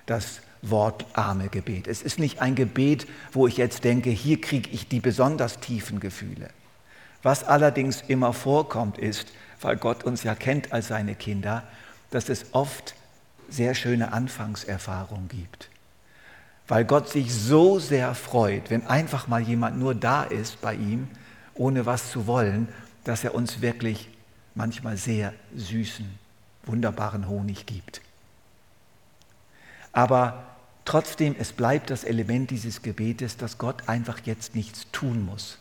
das 0.06 0.42
wortarme 0.62 1.50
Gebet. 1.50 1.88
Es 1.88 2.02
ist 2.02 2.20
nicht 2.20 2.42
ein 2.42 2.56
Gebet, 2.56 3.08
wo 3.32 3.48
ich 3.48 3.58
jetzt 3.58 3.84
denke, 3.84 4.10
hier 4.10 4.42
kriege 4.42 4.70
ich 4.72 4.88
die 4.88 5.00
besonders 5.00 5.60
tiefen 5.60 6.00
Gefühle. 6.00 6.50
Was 7.24 7.44
allerdings 7.44 8.04
immer 8.08 8.34
vorkommt, 8.34 8.98
ist, 8.98 9.32
weil 9.62 9.78
Gott 9.78 10.04
uns 10.04 10.24
ja 10.24 10.36
kennt 10.36 10.72
als 10.72 10.88
seine 10.88 11.16
Kinder, 11.16 11.64
dass 12.12 12.30
es 12.30 12.46
oft 12.54 12.96
sehr 13.50 13.76
schöne 13.76 14.14
Anfangserfahrungen 14.14 15.28
gibt. 15.28 15.70
Weil 16.68 16.86
Gott 16.86 17.10
sich 17.10 17.34
so 17.34 17.80
sehr 17.80 18.14
freut, 18.14 18.70
wenn 18.70 18.86
einfach 18.88 19.28
mal 19.28 19.42
jemand 19.42 19.78
nur 19.78 19.96
da 19.96 20.24
ist 20.24 20.62
bei 20.62 20.76
ihm, 20.76 21.08
ohne 21.56 21.86
was 21.86 22.12
zu 22.12 22.28
wollen, 22.28 22.70
dass 23.04 23.24
er 23.24 23.34
uns 23.34 23.62
wirklich 23.62 24.10
manchmal 24.56 24.98
sehr 24.98 25.34
süßen, 25.56 26.06
wunderbaren 26.66 27.28
Honig 27.28 27.66
gibt. 27.66 28.02
Aber 29.92 30.49
trotzdem, 30.90 31.36
es 31.38 31.54
bleibt 31.54 31.92
das 31.92 32.04
Element 32.04 32.50
dieses 32.50 32.82
Gebetes, 32.82 33.38
dass 33.38 33.60
Gott 33.60 33.88
einfach 33.88 34.22
jetzt 34.26 34.56
nichts 34.56 34.88
tun 34.92 35.24
muss. 35.24 35.60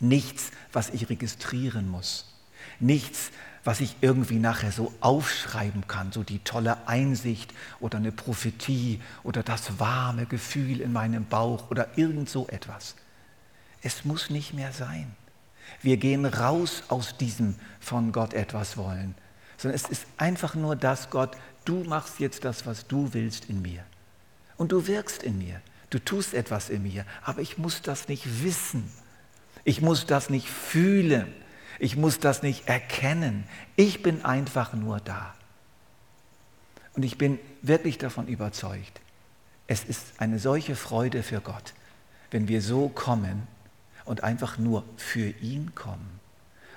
Nichts, 0.00 0.50
was 0.72 0.90
ich 0.90 1.08
registrieren 1.08 1.88
muss. 1.88 2.34
Nichts, 2.80 3.30
was 3.62 3.80
ich 3.80 3.94
irgendwie 4.00 4.40
nachher 4.40 4.72
so 4.72 4.92
aufschreiben 4.98 5.86
kann, 5.86 6.10
so 6.10 6.24
die 6.24 6.40
tolle 6.40 6.88
Einsicht 6.88 7.54
oder 7.78 7.98
eine 7.98 8.10
Prophetie 8.10 9.00
oder 9.22 9.44
das 9.44 9.78
warme 9.78 10.26
Gefühl 10.26 10.80
in 10.80 10.92
meinem 10.92 11.26
Bauch 11.26 11.70
oder 11.70 11.96
irgend 11.96 12.28
so 12.28 12.48
etwas. 12.48 12.96
Es 13.82 14.04
muss 14.04 14.30
nicht 14.30 14.52
mehr 14.52 14.72
sein. 14.72 15.14
Wir 15.80 15.96
gehen 15.96 16.26
raus 16.26 16.82
aus 16.88 17.16
diesem 17.18 17.54
von 17.78 18.10
Gott 18.10 18.34
etwas 18.34 18.76
wollen, 18.76 19.14
sondern 19.58 19.76
es 19.76 19.88
ist 19.88 20.06
einfach 20.16 20.56
nur 20.56 20.74
das, 20.74 21.08
Gott, 21.10 21.36
du 21.64 21.84
machst 21.84 22.18
jetzt 22.18 22.44
das, 22.44 22.66
was 22.66 22.88
du 22.88 23.14
willst 23.14 23.44
in 23.44 23.62
mir. 23.62 23.84
Und 24.56 24.72
du 24.72 24.86
wirkst 24.86 25.22
in 25.22 25.38
mir. 25.38 25.60
Du 25.90 25.98
tust 25.98 26.34
etwas 26.34 26.70
in 26.70 26.82
mir, 26.82 27.04
aber 27.22 27.40
ich 27.40 27.58
muss 27.58 27.82
das 27.82 28.08
nicht 28.08 28.42
wissen. 28.42 28.90
Ich 29.64 29.80
muss 29.80 30.06
das 30.06 30.28
nicht 30.28 30.48
fühlen. 30.48 31.32
Ich 31.78 31.96
muss 31.96 32.18
das 32.18 32.42
nicht 32.42 32.68
erkennen. 32.68 33.44
Ich 33.76 34.02
bin 34.02 34.24
einfach 34.24 34.72
nur 34.72 35.00
da. 35.00 35.34
Und 36.94 37.04
ich 37.04 37.18
bin 37.18 37.38
wirklich 37.62 37.98
davon 37.98 38.28
überzeugt, 38.28 39.00
es 39.66 39.84
ist 39.84 40.04
eine 40.18 40.38
solche 40.38 40.76
Freude 40.76 41.22
für 41.22 41.40
Gott, 41.40 41.74
wenn 42.30 42.48
wir 42.48 42.60
so 42.60 42.88
kommen 42.88 43.46
und 44.04 44.22
einfach 44.22 44.58
nur 44.58 44.84
für 44.96 45.30
ihn 45.40 45.74
kommen 45.74 46.20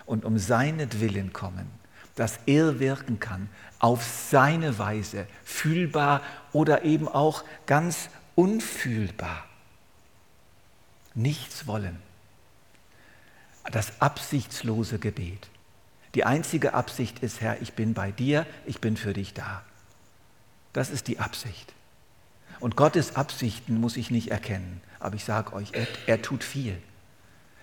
und 0.05 0.25
um 0.25 0.39
seinetwillen 0.39 1.34
kommen, 1.34 1.69
dass 2.17 2.39
er 2.45 2.81
wirken 2.81 3.21
kann 3.21 3.47
auf 3.79 4.03
seine 4.03 4.77
Weise, 4.77 5.25
fühlbar 5.45 6.21
oder 6.51 6.83
eben 6.83 7.07
auch 7.07 7.45
ganz 7.65 8.09
unfühlbar. 8.36 9.45
Nichts 11.15 11.65
wollen 11.65 11.97
das 13.71 14.01
absichtslose 14.01 15.00
Gebet. 15.00 15.50
Die 16.15 16.24
einzige 16.24 16.74
Absicht 16.74 17.19
ist, 17.19 17.41
Herr, 17.41 17.62
ich 17.62 17.74
bin 17.74 17.93
bei 17.93 18.12
dir, 18.12 18.45
ich 18.65 18.79
bin 18.79 18.97
für 18.97 19.13
dich 19.13 19.33
da. 19.33 19.63
Das 20.74 20.89
ist 20.89 21.07
die 21.07 21.19
Absicht. 21.19 21.74
Und 22.59 22.75
Gottes 22.75 23.15
Absichten 23.15 23.79
muss 23.79 23.97
ich 23.97 24.09
nicht 24.09 24.31
erkennen, 24.31 24.81
aber 25.00 25.15
ich 25.15 25.24
sage 25.24 25.53
euch, 25.53 25.74
er, 25.74 25.88
er 26.07 26.21
tut 26.21 26.43
viel. 26.43 26.77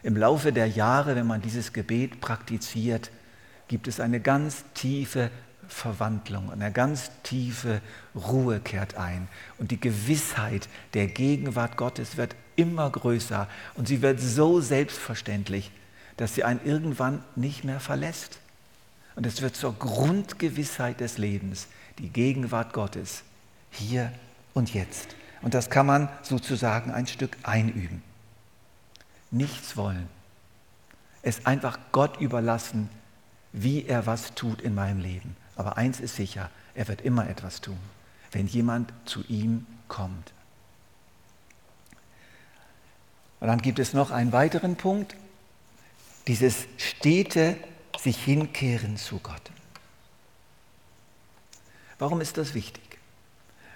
Im 0.02 0.16
Laufe 0.16 0.52
der 0.52 0.68
Jahre, 0.68 1.16
wenn 1.16 1.26
man 1.26 1.40
dieses 1.40 1.73
Gebet 1.73 2.20
praktiziert, 2.20 3.11
gibt 3.68 3.88
es 3.88 4.00
eine 4.00 4.21
ganz 4.21 4.64
tiefe 4.75 5.30
Verwandlung, 5.68 6.52
eine 6.52 6.73
ganz 6.73 7.11
tiefe 7.23 7.80
Ruhe 8.14 8.61
kehrt 8.61 8.97
ein. 8.97 9.28
Und 9.59 9.71
die 9.71 9.80
Gewissheit 9.80 10.68
der 10.92 11.06
Gegenwart 11.06 11.76
Gottes 11.76 12.16
wird 12.16 12.35
immer 12.56 12.90
größer 12.90 13.49
und 13.75 13.88
sie 13.88 14.02
wird 14.02 14.21
so 14.21 14.61
selbstverständlich, 14.61 15.71
dass 16.16 16.35
sie 16.35 16.44
einen 16.44 16.61
irgendwann 16.64 17.23
nicht 17.35 17.64
mehr 17.64 17.80
verlässt. 17.80 18.38
Und 19.16 19.26
es 19.26 19.42
wird 19.42 19.56
zur 19.56 19.75
Grundgewissheit 19.75 21.00
des 21.00 21.18
Lebens, 21.18 21.68
die 21.99 22.09
Gegenwart 22.09 22.73
Gottes, 22.73 23.23
hier 23.71 24.12
und 24.54 24.75
jetzt. 24.75 25.16
Und 25.42 25.54
das 25.54 25.71
kann 25.71 25.87
man 25.87 26.09
sozusagen 26.23 26.90
ein 26.90 27.06
Stück 27.06 27.37
einüben. 27.42 28.02
Nichts 29.30 29.76
wollen. 29.76 30.09
Es 31.23 31.47
einfach 31.47 31.78
Gott 31.92 32.21
überlassen, 32.21 32.88
wie 33.54 33.87
er 33.87 34.04
was 34.04 34.34
tut 34.34 34.61
in 34.61 34.75
meinem 34.75 34.99
Leben. 34.99 35.37
Aber 35.54 35.78
eins 35.78 36.00
ist 36.00 36.16
sicher, 36.16 36.50
er 36.75 36.88
wird 36.88 37.00
immer 37.00 37.28
etwas 37.28 37.61
tun, 37.61 37.78
wenn 38.32 38.49
jemand 38.49 38.92
zu 39.04 39.23
ihm 39.28 39.64
kommt. 39.87 40.32
Und 43.38 43.46
dann 43.46 43.62
gibt 43.62 43.78
es 43.78 43.92
noch 43.92 44.11
einen 44.11 44.32
weiteren 44.32 44.75
Punkt, 44.75 45.14
dieses 46.26 46.66
stete 46.78 47.56
sich 47.99 48.16
hinkehren 48.16 48.96
zu 48.96 49.20
Gott. 49.20 49.52
Warum 52.00 52.20
ist 52.20 52.37
das 52.38 52.54
wichtig? 52.54 52.99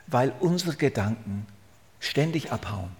Weil 0.08 0.32
unsere 0.40 0.74
Gedanken 0.74 1.46
ständig 2.00 2.50
abhauen, 2.50 2.90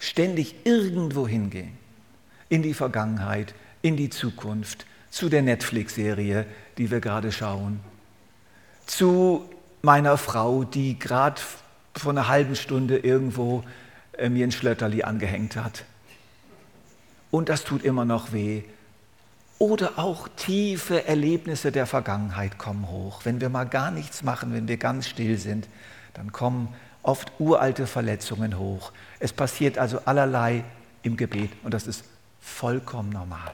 ständig 0.00 0.66
irgendwo 0.66 1.28
hingehen, 1.28 1.78
in 2.48 2.62
die 2.62 2.74
Vergangenheit, 2.74 3.54
in 3.80 3.96
die 3.96 4.10
Zukunft, 4.10 4.86
zu 5.14 5.28
der 5.28 5.42
Netflix-Serie, 5.42 6.44
die 6.76 6.90
wir 6.90 6.98
gerade 6.98 7.30
schauen, 7.30 7.78
zu 8.84 9.48
meiner 9.80 10.16
Frau, 10.18 10.64
die 10.64 10.98
gerade 10.98 11.40
vor 11.94 12.10
einer 12.10 12.26
halben 12.26 12.56
Stunde 12.56 12.98
irgendwo 12.98 13.62
äh, 14.18 14.28
mir 14.28 14.44
ein 14.44 14.50
Schlötterli 14.50 15.04
angehängt 15.04 15.54
hat 15.54 15.84
und 17.30 17.48
das 17.48 17.62
tut 17.62 17.84
immer 17.84 18.04
noch 18.04 18.32
weh. 18.32 18.64
Oder 19.60 20.00
auch 20.00 20.26
tiefe 20.34 21.06
Erlebnisse 21.06 21.70
der 21.70 21.86
Vergangenheit 21.86 22.58
kommen 22.58 22.90
hoch. 22.90 23.20
Wenn 23.22 23.40
wir 23.40 23.50
mal 23.50 23.68
gar 23.68 23.92
nichts 23.92 24.24
machen, 24.24 24.52
wenn 24.52 24.66
wir 24.66 24.78
ganz 24.78 25.06
still 25.06 25.38
sind, 25.38 25.68
dann 26.14 26.32
kommen 26.32 26.74
oft 27.04 27.30
uralte 27.38 27.86
Verletzungen 27.86 28.58
hoch. 28.58 28.90
Es 29.20 29.32
passiert 29.32 29.78
also 29.78 30.00
allerlei 30.06 30.64
im 31.02 31.16
Gebet 31.16 31.50
und 31.62 31.72
das 31.72 31.86
ist 31.86 32.02
vollkommen 32.40 33.10
normal. 33.10 33.52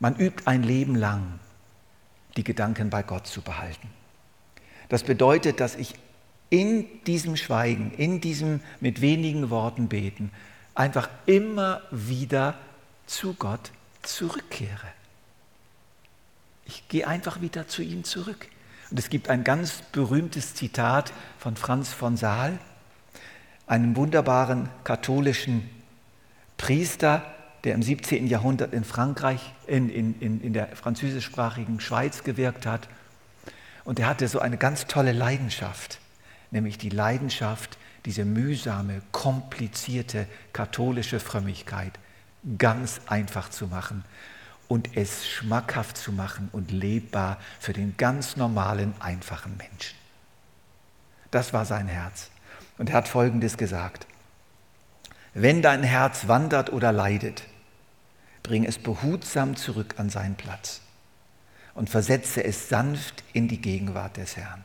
Man 0.00 0.16
übt 0.16 0.46
ein 0.46 0.62
Leben 0.62 0.94
lang, 0.94 1.38
die 2.36 2.44
Gedanken 2.44 2.90
bei 2.90 3.02
Gott 3.02 3.26
zu 3.26 3.42
behalten. 3.42 3.88
Das 4.88 5.02
bedeutet, 5.02 5.60
dass 5.60 5.74
ich 5.74 5.94
in 6.50 6.86
diesem 7.04 7.36
Schweigen, 7.36 7.92
in 7.92 8.20
diesem 8.20 8.60
mit 8.80 9.00
wenigen 9.00 9.50
Worten 9.50 9.88
beten, 9.88 10.30
einfach 10.74 11.08
immer 11.26 11.82
wieder 11.90 12.54
zu 13.06 13.34
Gott 13.34 13.72
zurückkehre. 14.02 14.86
Ich 16.64 16.86
gehe 16.88 17.06
einfach 17.06 17.40
wieder 17.40 17.66
zu 17.66 17.82
ihm 17.82 18.04
zurück. 18.04 18.48
Und 18.90 18.98
es 18.98 19.10
gibt 19.10 19.28
ein 19.28 19.44
ganz 19.44 19.82
berühmtes 19.92 20.54
Zitat 20.54 21.12
von 21.38 21.56
Franz 21.56 21.92
von 21.92 22.16
Saal, 22.16 22.58
einem 23.66 23.96
wunderbaren 23.96 24.68
katholischen 24.84 25.68
Priester, 26.56 27.34
der 27.64 27.74
im 27.74 27.82
17. 27.82 28.26
Jahrhundert 28.26 28.72
in 28.72 28.84
Frankreich, 28.84 29.52
in, 29.66 29.88
in, 29.88 30.20
in, 30.20 30.40
in 30.40 30.52
der 30.52 30.68
französischsprachigen 30.68 31.80
Schweiz 31.80 32.24
gewirkt 32.24 32.66
hat. 32.66 32.88
Und 33.84 33.98
er 33.98 34.06
hatte 34.06 34.28
so 34.28 34.38
eine 34.38 34.58
ganz 34.58 34.86
tolle 34.86 35.12
Leidenschaft, 35.12 35.98
nämlich 36.50 36.78
die 36.78 36.90
Leidenschaft, 36.90 37.78
diese 38.04 38.24
mühsame, 38.24 39.02
komplizierte 39.12 40.26
katholische 40.52 41.20
Frömmigkeit 41.20 41.92
ganz 42.56 43.00
einfach 43.06 43.50
zu 43.50 43.66
machen 43.66 44.04
und 44.68 44.96
es 44.96 45.26
schmackhaft 45.26 45.96
zu 45.96 46.12
machen 46.12 46.48
und 46.52 46.70
lebbar 46.70 47.38
für 47.58 47.72
den 47.72 47.96
ganz 47.96 48.36
normalen, 48.36 48.94
einfachen 49.00 49.56
Menschen. 49.56 49.96
Das 51.30 51.52
war 51.52 51.64
sein 51.64 51.88
Herz. 51.88 52.30
Und 52.76 52.90
er 52.90 52.96
hat 52.96 53.08
Folgendes 53.08 53.56
gesagt. 53.56 54.06
Wenn 55.34 55.62
dein 55.62 55.82
Herz 55.82 56.28
wandert 56.28 56.72
oder 56.72 56.92
leidet, 56.92 57.44
bring 58.42 58.64
es 58.64 58.78
behutsam 58.78 59.56
zurück 59.56 59.94
an 59.98 60.10
seinen 60.10 60.36
Platz 60.36 60.80
und 61.74 61.90
versetze 61.90 62.42
es 62.42 62.68
sanft 62.68 63.22
in 63.32 63.48
die 63.48 63.60
Gegenwart 63.60 64.16
des 64.16 64.36
Herrn. 64.36 64.64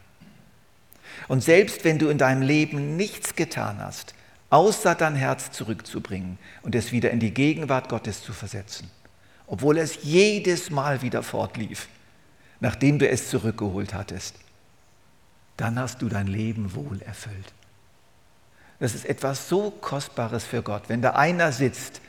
Und 1.28 1.44
selbst 1.44 1.84
wenn 1.84 2.00
du 2.00 2.10
in 2.10 2.18
deinem 2.18 2.42
Leben 2.42 2.96
nichts 2.96 3.36
getan 3.36 3.80
hast, 3.80 4.16
außer 4.50 4.96
dein 4.96 5.16
Herz 5.16 5.52
zurückzubringen 5.52 6.38
und 6.62 6.76
es 6.76 6.92
wieder 6.92 7.12
in 7.12 7.20
die 7.20 7.34
Gegenwart 7.34 7.90
Gottes 7.90 8.24
zu 8.24 8.34
versetzen, 8.34 8.90
obwohl 9.48 9.78
es 9.78 10.04
jedes 10.04 10.70
Mal 10.70 11.02
wieder 11.02 11.24
fortlief, 11.24 11.88
nachdem 12.60 13.00
du 13.00 13.08
es 13.08 13.30
zurückgeholt 13.30 13.94
hattest, 13.94 14.36
dann 15.58 15.78
hast 15.78 16.02
du 16.02 16.10
dein 16.10 16.28
Leben 16.28 16.74
wohl 16.76 17.02
erfüllt. 17.02 17.54
Das 18.80 18.96
ist 18.96 19.06
etwas 19.06 19.50
so 19.50 19.72
Kostbares 19.72 20.44
für 20.44 20.64
Gott, 20.64 20.84
wenn 20.88 21.02
da 21.02 21.12
einer 21.12 21.52
sitzt, 21.52 22.02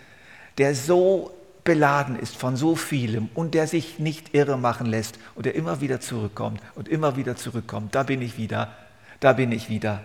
der 0.59 0.75
so 0.75 1.35
beladen 1.65 2.19
ist 2.19 2.37
von 2.37 2.57
so 2.57 2.77
vielem 2.77 3.29
und 3.35 3.55
der 3.55 3.67
sich 3.67 3.99
nicht 3.99 4.35
irre 4.35 4.59
machen 4.59 4.87
lässt 4.87 5.19
und 5.35 5.47
der 5.47 5.55
immer 5.55 5.81
wieder 5.81 6.01
zurückkommt 6.01 6.61
und 6.75 6.89
immer 6.89 7.17
wieder 7.17 7.37
zurückkommt. 7.37 7.95
Da 7.95 8.03
bin 8.03 8.23
ich 8.23 8.37
wieder, 8.37 8.73
da 9.21 9.33
bin 9.33 9.51
ich 9.51 9.69
wieder. 9.69 10.05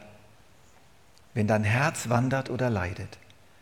Wenn 1.33 1.47
dein 1.47 1.63
Herz 1.63 2.09
wandert 2.09 2.49
oder 2.49 2.69
leidet, 2.69 3.17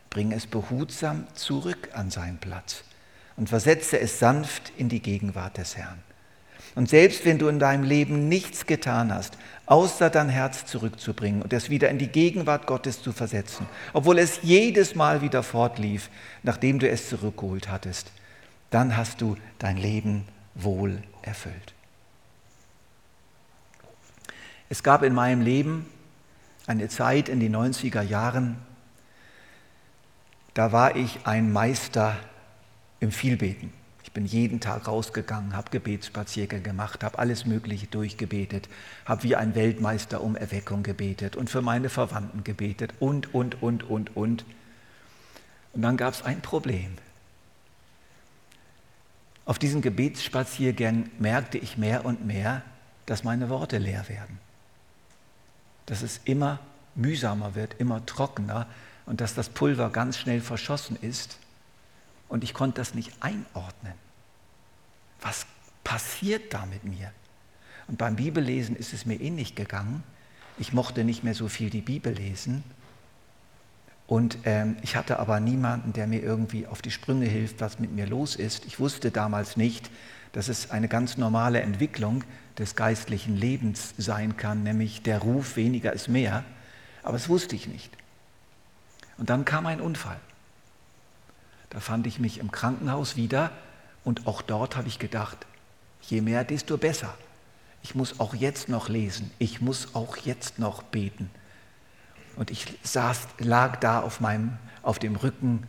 bring 0.10 0.32
es 0.32 0.48
behutsam 0.48 1.28
zurück 1.34 1.90
an 1.94 2.12
seinen 2.12 2.38
Platz 2.38 2.84
und 3.36 3.50
versetze 3.50 4.00
es 4.00 4.20
sanft 4.20 4.72
in 4.78 4.90
die 4.90 5.02
Gegenwart 5.02 5.58
des 5.58 5.76
Herrn. 5.76 6.07
Und 6.78 6.88
selbst 6.90 7.26
wenn 7.26 7.40
du 7.40 7.48
in 7.48 7.58
deinem 7.58 7.84
Leben 7.84 8.30
nichts 8.30 8.68
getan 8.68 9.12
hast, 9.12 9.36
außer 9.66 10.12
dein 10.12 10.30
Herz 10.30 10.68
zurückzubringen 10.68 11.42
und 11.42 11.52
es 11.52 11.72
wieder 11.72 11.90
in 11.90 11.98
die 11.98 12.08
Gegenwart 12.08 12.68
Gottes 12.68 13.02
zu 13.02 13.14
versetzen, 13.14 13.66
obwohl 13.94 14.20
es 14.20 14.42
jedes 14.44 14.94
Mal 14.94 15.24
wieder 15.24 15.42
fortlief, 15.42 16.12
nachdem 16.44 16.78
du 16.78 16.88
es 16.88 17.10
zurückgeholt 17.10 17.68
hattest, 17.68 18.12
dann 18.70 18.96
hast 18.96 19.22
du 19.22 19.38
dein 19.58 19.78
Leben 19.78 20.26
wohl 20.54 21.02
erfüllt. 21.24 21.74
Es 24.70 24.84
gab 24.84 25.02
in 25.02 25.16
meinem 25.16 25.42
Leben 25.42 25.88
eine 26.68 26.90
Zeit 26.90 27.28
in 27.28 27.40
den 27.40 27.56
90er 27.56 28.04
Jahren, 28.04 28.56
da 30.54 30.72
war 30.72 30.96
ich 30.96 31.26
ein 31.26 31.52
Meister 31.52 32.16
im 33.00 33.12
Vielbeten. 33.12 33.74
Ich 34.08 34.14
bin 34.14 34.26
jeden 34.26 34.62
Tag 34.62 34.88
rausgegangen, 34.88 35.54
habe 35.54 35.70
Gebetsspaziergänge 35.70 36.64
gemacht, 36.64 37.04
habe 37.04 37.20
alles 37.20 37.46
Mögliche 37.46 37.88
durchgebetet, 37.88 38.70
habe 39.04 39.24
wie 39.24 39.36
ein 39.36 39.54
Weltmeister 39.54 40.22
um 40.24 40.38
Erweckung 40.38 40.82
gebetet 40.82 41.36
und 41.36 41.50
für 41.50 41.62
meine 41.62 41.90
Verwandten 41.90 42.46
gebetet 42.46 42.94
und, 43.02 43.34
und, 43.34 43.62
und, 43.62 43.84
und, 43.84 44.16
und. 44.16 44.46
Und 45.74 45.82
dann 45.82 45.98
gab 45.98 46.14
es 46.14 46.22
ein 46.22 46.40
Problem. 46.40 46.94
Auf 49.44 49.60
diesen 49.60 49.82
Gebetsspaziergängen 49.82 51.12
merkte 51.20 51.58
ich 51.58 51.78
mehr 51.78 52.06
und 52.06 52.26
mehr, 52.26 52.62
dass 53.08 53.26
meine 53.26 53.50
Worte 53.50 53.78
leer 53.78 54.08
werden. 54.08 54.40
Dass 55.86 56.02
es 56.02 56.22
immer 56.24 56.60
mühsamer 56.96 57.56
wird, 57.56 57.76
immer 57.78 58.06
trockener 58.06 58.68
und 59.06 59.20
dass 59.20 59.36
das 59.36 59.50
Pulver 59.50 59.90
ganz 59.90 60.18
schnell 60.18 60.40
verschossen 60.40 60.98
ist 61.02 61.40
und 62.30 62.44
ich 62.44 62.54
konnte 62.54 62.82
das 62.82 62.94
nicht 62.94 63.12
einordnen. 63.22 63.94
Was 65.22 65.46
passiert 65.84 66.54
da 66.54 66.66
mit 66.66 66.84
mir? 66.84 67.12
Und 67.88 67.98
beim 67.98 68.16
Bibellesen 68.16 68.76
ist 68.76 68.94
es 68.94 69.06
mir 69.06 69.20
ähnlich 69.20 69.56
gegangen. 69.56 70.04
Ich 70.60 70.74
mochte 70.74 71.04
nicht 71.04 71.24
mehr 71.24 71.34
so 71.34 71.48
viel 71.48 71.70
die 71.70 71.82
Bibel 71.82 72.14
lesen. 72.14 72.64
Und 74.08 74.38
ähm, 74.46 74.78
ich 74.82 74.96
hatte 74.96 75.20
aber 75.20 75.40
niemanden, 75.40 75.94
der 75.94 76.08
mir 76.08 76.22
irgendwie 76.22 76.66
auf 76.66 76.82
die 76.82 76.92
Sprünge 76.92 77.26
hilft, 77.26 77.60
was 77.60 77.80
mit 77.80 77.92
mir 77.92 78.08
los 78.08 78.36
ist. 78.36 78.66
Ich 78.66 78.80
wusste 78.80 79.12
damals 79.12 79.58
nicht, 79.58 79.90
dass 80.32 80.48
es 80.48 80.72
eine 80.72 80.88
ganz 80.88 81.18
normale 81.18 81.62
Entwicklung 81.62 82.24
des 82.58 82.76
geistlichen 82.76 83.36
Lebens 83.36 83.94
sein 83.98 84.38
kann, 84.38 84.64
nämlich 84.64 85.04
der 85.04 85.20
Ruf, 85.20 85.56
weniger 85.56 85.94
ist 85.94 86.08
mehr. 86.08 86.44
Aber 87.04 87.14
das 87.14 87.30
wusste 87.30 87.56
ich 87.56 87.68
nicht. 87.68 87.92
Und 89.18 89.30
dann 89.30 89.46
kam 89.46 89.66
ein 89.66 89.82
Unfall. 89.82 90.20
Da 91.70 91.80
fand 91.80 92.08
ich 92.08 92.20
mich 92.20 92.40
im 92.40 92.52
Krankenhaus 92.52 93.16
wieder 93.16 93.52
und 94.04 94.28
auch 94.28 94.42
dort 94.42 94.76
habe 94.76 94.88
ich 94.88 95.00
gedacht, 95.00 95.46
je 96.02 96.22
mehr, 96.22 96.44
desto 96.44 96.78
besser. 96.78 97.14
Ich 97.84 97.96
muss 97.96 98.20
auch 98.20 98.34
jetzt 98.34 98.70
noch 98.70 98.90
lesen, 98.90 99.32
ich 99.40 99.62
muss 99.62 99.96
auch 99.96 100.18
jetzt 100.18 100.60
noch 100.60 100.84
beten. 100.84 101.30
Und 102.36 102.52
ich 102.52 102.78
saß, 102.84 103.28
lag 103.40 103.78
da 103.78 104.02
auf, 104.02 104.20
meinem, 104.20 104.58
auf 104.84 105.00
dem 105.00 105.16
Rücken 105.16 105.68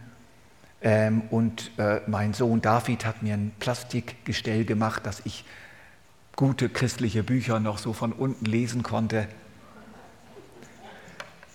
ähm, 0.81 1.23
und 1.31 1.73
äh, 1.79 2.01
mein 2.07 2.35
Sohn 2.35 2.61
David 2.61 3.05
hat 3.05 3.23
mir 3.23 3.35
ein 3.35 3.53
Plastikgestell 3.59 4.65
gemacht, 4.65 5.07
dass 5.07 5.21
ich 5.25 5.45
gute 6.37 6.69
christliche 6.69 7.25
Bücher 7.25 7.59
noch 7.59 7.79
so 7.79 7.93
von 7.93 8.13
unten 8.13 8.45
lesen 8.45 8.83
konnte. 8.83 9.27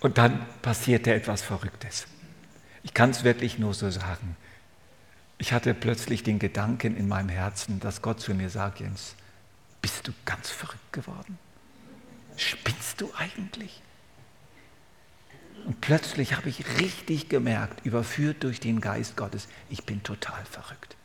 Und 0.00 0.18
dann 0.18 0.44
passierte 0.60 1.14
etwas 1.14 1.40
Verrücktes. 1.40 2.06
Ich 2.84 2.94
kann 2.94 3.10
es 3.10 3.24
wirklich 3.24 3.58
nur 3.58 3.74
so 3.74 3.90
sagen. 3.90 4.36
Ich 5.38 5.52
hatte 5.52 5.74
plötzlich 5.74 6.22
den 6.22 6.38
Gedanken 6.38 6.96
in 6.96 7.08
meinem 7.08 7.30
Herzen, 7.30 7.80
dass 7.80 8.02
Gott 8.02 8.20
zu 8.20 8.34
mir 8.34 8.50
sagt, 8.50 8.78
Jens, 8.78 9.16
bist 9.82 10.06
du 10.06 10.12
ganz 10.24 10.50
verrückt 10.50 10.92
geworden? 10.92 11.38
Spinnst 12.36 13.00
du 13.00 13.10
eigentlich? 13.16 13.82
Und 15.64 15.80
plötzlich 15.80 16.36
habe 16.36 16.48
ich 16.50 16.78
richtig 16.78 17.28
gemerkt, 17.28 17.84
überführt 17.86 18.44
durch 18.44 18.60
den 18.60 18.80
Geist 18.80 19.16
Gottes, 19.16 19.48
ich 19.70 19.84
bin 19.84 20.02
total 20.02 20.44
verrückt. 20.44 20.96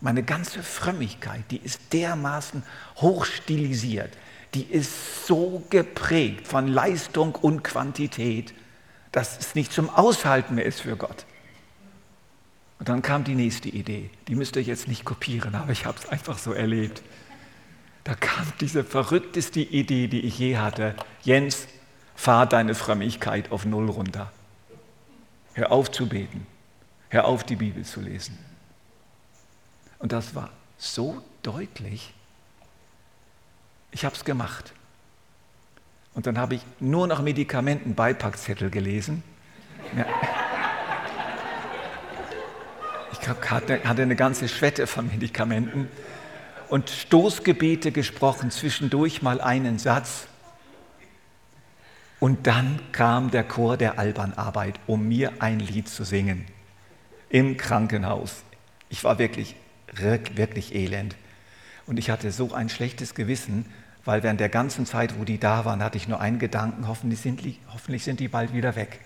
Meine 0.00 0.22
ganze 0.22 0.62
Frömmigkeit, 0.62 1.44
die 1.50 1.58
ist 1.58 1.92
dermaßen 1.92 2.62
hochstilisiert, 2.96 4.16
die 4.54 4.64
ist 4.64 5.26
so 5.26 5.62
geprägt 5.68 6.46
von 6.46 6.68
Leistung 6.68 7.34
und 7.34 7.64
Quantität, 7.64 8.54
dass 9.16 9.38
es 9.38 9.54
nicht 9.54 9.72
zum 9.72 9.88
Aushalten 9.88 10.56
mehr 10.56 10.66
ist 10.66 10.82
für 10.82 10.94
Gott. 10.94 11.24
Und 12.78 12.90
dann 12.90 13.00
kam 13.00 13.24
die 13.24 13.34
nächste 13.34 13.70
Idee. 13.70 14.10
Die 14.28 14.34
müsst 14.34 14.56
ihr 14.56 14.62
jetzt 14.62 14.88
nicht 14.88 15.06
kopieren, 15.06 15.54
aber 15.54 15.72
ich 15.72 15.86
habe 15.86 15.96
es 15.98 16.06
einfach 16.10 16.36
so 16.36 16.52
erlebt. 16.52 17.00
Da 18.04 18.14
kam 18.14 18.52
diese 18.60 18.84
verrückteste 18.84 19.60
Idee, 19.60 20.08
die 20.08 20.20
ich 20.20 20.38
je 20.38 20.58
hatte. 20.58 20.94
Jens, 21.22 21.66
fahr 22.14 22.44
deine 22.44 22.74
Frömmigkeit 22.74 23.50
auf 23.52 23.64
Null 23.64 23.88
runter. 23.88 24.30
Hör 25.54 25.72
auf 25.72 25.90
zu 25.90 26.06
beten. 26.06 26.46
Hör 27.08 27.24
auf, 27.24 27.42
die 27.42 27.56
Bibel 27.56 27.86
zu 27.86 28.02
lesen. 28.02 28.36
Und 29.98 30.12
das 30.12 30.34
war 30.34 30.50
so 30.76 31.22
deutlich. 31.42 32.12
Ich 33.92 34.04
habe 34.04 34.14
es 34.14 34.26
gemacht. 34.26 34.74
Und 36.16 36.26
dann 36.26 36.38
habe 36.38 36.54
ich 36.54 36.62
nur 36.80 37.06
noch 37.06 37.20
Medikamenten-Beipackzettel 37.20 38.70
gelesen. 38.70 39.22
Ja. 39.94 40.06
Ich 43.12 43.28
hatte, 43.28 43.82
eine 43.84 44.16
ganze 44.16 44.48
Schwette 44.48 44.86
von 44.86 45.08
Medikamenten 45.08 45.88
und 46.68 46.88
Stoßgebete 46.88 47.92
gesprochen, 47.92 48.50
zwischendurch 48.50 49.20
mal 49.20 49.42
einen 49.42 49.78
Satz. 49.78 50.26
Und 52.18 52.46
dann 52.46 52.80
kam 52.92 53.30
der 53.30 53.44
Chor 53.44 53.76
der 53.76 53.98
Albernarbeit, 53.98 54.80
um 54.86 55.06
mir 55.06 55.34
ein 55.40 55.60
Lied 55.60 55.86
zu 55.86 56.02
singen. 56.02 56.46
Im 57.28 57.58
Krankenhaus. 57.58 58.42
Ich 58.88 59.04
war 59.04 59.18
wirklich, 59.18 59.54
wirklich 59.92 60.74
elend. 60.74 61.14
Und 61.86 61.98
ich 61.98 62.08
hatte 62.08 62.32
so 62.32 62.54
ein 62.54 62.70
schlechtes 62.70 63.14
Gewissen, 63.14 63.66
weil 64.06 64.22
während 64.22 64.40
der 64.40 64.48
ganzen 64.48 64.86
Zeit, 64.86 65.18
wo 65.18 65.24
die 65.24 65.38
da 65.38 65.64
waren, 65.64 65.82
hatte 65.82 65.98
ich 65.98 66.06
nur 66.06 66.20
einen 66.20 66.38
Gedanken, 66.38 66.86
hoffentlich 66.86 67.20
sind 67.20 67.44
die, 67.44 67.58
hoffentlich 67.72 68.04
sind 68.04 68.20
die 68.20 68.28
bald 68.28 68.52
wieder 68.52 68.76
weg. 68.76 69.00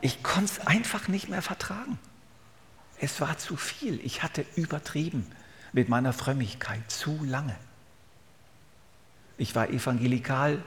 Ich 0.00 0.22
konnte 0.22 0.46
es 0.46 0.66
einfach 0.66 1.06
nicht 1.06 1.28
mehr 1.28 1.42
vertragen. 1.42 1.98
Es 2.98 3.20
war 3.20 3.36
zu 3.36 3.56
viel. 3.56 4.00
Ich 4.04 4.22
hatte 4.22 4.44
übertrieben 4.56 5.30
mit 5.72 5.88
meiner 5.88 6.12
Frömmigkeit 6.12 6.90
zu 6.90 7.22
lange. 7.24 7.54
Ich 9.36 9.54
war 9.54 9.68
evangelikal 9.68 10.62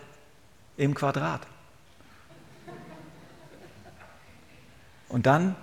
im 0.77 0.93
Quadrat. 0.93 1.41
Und 5.09 5.25
dann 5.25 5.55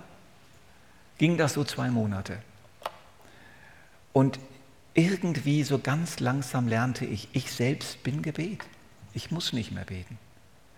ging 1.17 1.37
das 1.37 1.53
so 1.53 1.63
zwei 1.63 1.89
Monate. 1.89 2.39
Und 4.11 4.39
irgendwie 4.93 5.63
so 5.63 5.79
ganz 5.79 6.19
langsam 6.19 6.67
lernte 6.67 7.05
ich, 7.05 7.27
ich 7.33 7.51
selbst 7.51 8.03
bin 8.03 8.21
Gebet. 8.21 8.59
Ich 9.13 9.31
muss 9.31 9.53
nicht 9.53 9.71
mehr 9.71 9.85
beten. 9.85 10.17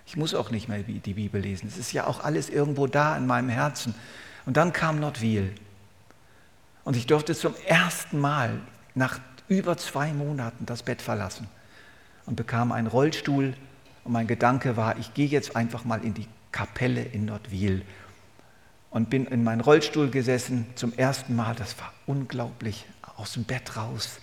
Ich 0.06 0.18
muss 0.18 0.34
auch 0.34 0.52
nicht 0.52 0.70
mehr 0.70 0.80
die 0.80 1.14
Bibel 1.14 1.42
lesen. 1.42 1.68
Es 1.68 1.78
ist 1.78 1.92
ja 1.92 2.08
auch 2.08 2.24
alles 2.24 2.50
irgendwo 2.50 2.88
da 2.88 3.18
in 3.18 3.26
meinem 3.26 3.50
Herzen. 3.50 3.96
Und 4.46 4.58
dann 4.58 4.72
kam 4.72 5.00
Nordwil. 5.00 5.54
Und 6.84 6.96
ich 6.96 7.08
durfte 7.08 7.36
zum 7.36 7.56
ersten 7.66 8.20
Mal 8.20 8.62
nach 8.94 9.20
über 9.48 9.78
zwei 9.78 10.14
Monaten 10.14 10.66
das 10.66 10.84
Bett 10.84 11.02
verlassen 11.02 11.48
und 12.26 12.36
bekam 12.36 12.72
einen 12.72 12.88
Rollstuhl. 12.88 13.56
Und 14.04 14.12
mein 14.12 14.28
Gedanke 14.28 14.78
war, 14.78 14.98
ich 14.98 15.14
gehe 15.14 15.28
jetzt 15.28 15.56
einfach 15.56 15.84
mal 15.84 16.04
in 16.04 16.14
die 16.14 16.28
Kapelle 16.52 17.02
in 17.02 17.26
Nordwil 17.26 17.84
und 18.92 19.10
bin 19.10 19.26
in 19.26 19.44
meinen 19.44 19.62
Rollstuhl 19.62 20.10
gesessen 20.10 20.68
zum 20.76 20.94
ersten 20.94 21.36
Mal. 21.36 21.56
Das 21.56 21.78
war 21.80 21.92
unglaublich 22.06 22.86
aus 23.18 23.34
dem 23.34 23.44
Bett 23.44 23.76
raus, 23.76 24.20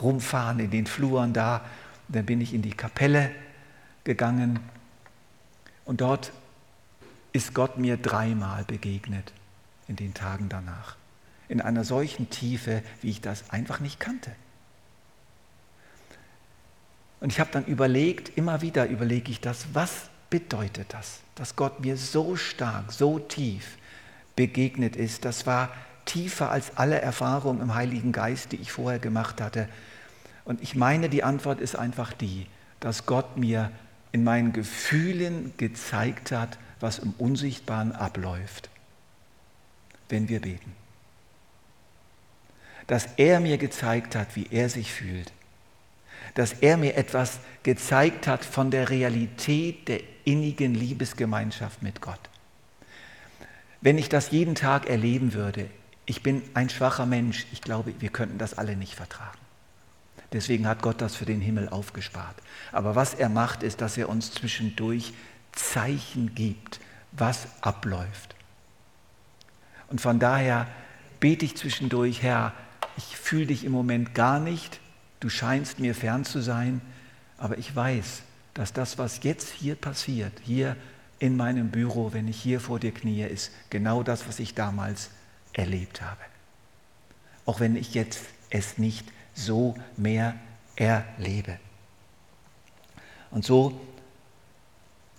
rumfahren 0.00 0.58
in 0.58 0.70
den 0.70 0.86
Fluren 0.86 1.32
da. 1.32 1.58
Und 2.08 2.16
dann 2.16 2.26
bin 2.26 2.40
ich 2.40 2.54
in 2.54 2.62
die 2.62 2.74
Kapelle 2.74 3.30
gegangen 4.04 4.60
und 5.84 6.00
dort 6.00 6.32
ist 7.32 7.54
Gott 7.54 7.78
mir 7.78 7.96
dreimal 7.96 8.64
begegnet 8.64 9.32
in 9.88 9.96
den 9.96 10.14
Tagen 10.14 10.48
danach. 10.48 10.96
In 11.48 11.60
einer 11.60 11.84
solchen 11.84 12.30
Tiefe, 12.30 12.82
wie 13.02 13.10
ich 13.10 13.20
das 13.20 13.50
einfach 13.50 13.80
nicht 13.80 14.00
kannte. 14.00 14.30
Und 17.20 17.32
ich 17.32 17.40
habe 17.40 17.50
dann 17.52 17.64
überlegt, 17.64 18.36
immer 18.36 18.60
wieder 18.60 18.86
überlege 18.88 19.30
ich 19.30 19.40
das, 19.40 19.66
was 19.72 20.10
bedeutet 20.30 20.92
das, 20.92 21.20
dass 21.34 21.56
Gott 21.56 21.80
mir 21.80 21.96
so 21.96 22.36
stark, 22.36 22.92
so 22.92 23.18
tief 23.18 23.78
begegnet 24.36 24.96
ist. 24.96 25.24
Das 25.24 25.46
war 25.46 25.70
tiefer 26.04 26.50
als 26.50 26.76
alle 26.76 27.00
Erfahrungen 27.00 27.60
im 27.60 27.74
Heiligen 27.74 28.12
Geist, 28.12 28.52
die 28.52 28.56
ich 28.56 28.72
vorher 28.72 28.98
gemacht 28.98 29.40
hatte. 29.40 29.68
Und 30.44 30.62
ich 30.62 30.74
meine, 30.74 31.08
die 31.08 31.24
Antwort 31.24 31.60
ist 31.60 31.76
einfach 31.76 32.12
die, 32.12 32.46
dass 32.80 33.06
Gott 33.06 33.36
mir 33.36 33.70
in 34.12 34.24
meinen 34.24 34.52
Gefühlen 34.52 35.52
gezeigt 35.56 36.32
hat, 36.32 36.58
was 36.80 36.98
im 36.98 37.14
Unsichtbaren 37.18 37.92
abläuft, 37.92 38.68
wenn 40.08 40.28
wir 40.28 40.40
beten. 40.40 40.72
Dass 42.86 43.08
er 43.16 43.40
mir 43.40 43.56
gezeigt 43.56 44.14
hat, 44.14 44.36
wie 44.36 44.46
er 44.50 44.68
sich 44.68 44.92
fühlt. 44.92 45.32
Dass 46.34 46.52
er 46.52 46.76
mir 46.76 46.96
etwas 46.96 47.38
gezeigt 47.62 48.26
hat 48.26 48.44
von 48.44 48.70
der 48.70 48.90
Realität 48.90 49.88
der 49.88 50.00
innigen 50.24 50.74
Liebesgemeinschaft 50.74 51.82
mit 51.82 52.00
Gott. 52.00 52.20
Wenn 53.80 53.98
ich 53.98 54.08
das 54.08 54.30
jeden 54.30 54.54
Tag 54.54 54.88
erleben 54.88 55.32
würde, 55.32 55.70
ich 56.06 56.22
bin 56.22 56.42
ein 56.54 56.68
schwacher 56.68 57.06
Mensch. 57.06 57.46
Ich 57.52 57.62
glaube, 57.62 57.94
wir 57.98 58.10
könnten 58.10 58.38
das 58.38 58.58
alle 58.58 58.76
nicht 58.76 58.94
vertragen. 58.94 59.38
Deswegen 60.32 60.66
hat 60.66 60.82
Gott 60.82 61.00
das 61.00 61.14
für 61.14 61.24
den 61.24 61.40
Himmel 61.40 61.68
aufgespart. 61.68 62.36
Aber 62.72 62.94
was 62.94 63.14
er 63.14 63.28
macht, 63.28 63.62
ist, 63.62 63.80
dass 63.80 63.96
er 63.96 64.08
uns 64.08 64.32
zwischendurch 64.32 65.14
Zeichen 65.52 66.34
gibt, 66.34 66.80
was 67.12 67.46
abläuft. 67.60 68.34
Und 69.88 70.00
von 70.00 70.18
daher 70.18 70.66
bete 71.20 71.44
ich 71.44 71.56
zwischendurch, 71.56 72.22
Herr, 72.22 72.52
ich 72.96 73.16
fühle 73.16 73.46
dich 73.46 73.64
im 73.64 73.72
Moment 73.72 74.14
gar 74.14 74.40
nicht, 74.40 74.80
du 75.20 75.28
scheinst 75.28 75.78
mir 75.78 75.94
fern 75.94 76.24
zu 76.24 76.40
sein, 76.40 76.80
aber 77.38 77.58
ich 77.58 77.74
weiß, 77.74 78.22
dass 78.54 78.72
das, 78.72 78.98
was 78.98 79.22
jetzt 79.22 79.50
hier 79.50 79.74
passiert, 79.76 80.32
hier 80.42 80.76
in 81.18 81.36
meinem 81.36 81.70
Büro, 81.70 82.12
wenn 82.12 82.28
ich 82.28 82.40
hier 82.40 82.60
vor 82.60 82.80
dir 82.80 82.92
knie, 82.92 83.22
ist 83.22 83.52
genau 83.70 84.02
das, 84.02 84.26
was 84.28 84.38
ich 84.38 84.54
damals 84.54 85.10
erlebt 85.54 86.02
habe. 86.02 86.20
Auch 87.46 87.60
wenn 87.60 87.76
ich 87.76 87.94
jetzt 87.94 88.24
es 88.50 88.78
nicht 88.78 89.06
so 89.34 89.74
mehr 89.96 90.34
erlebe. 90.76 91.58
Und 93.30 93.44
so 93.44 93.80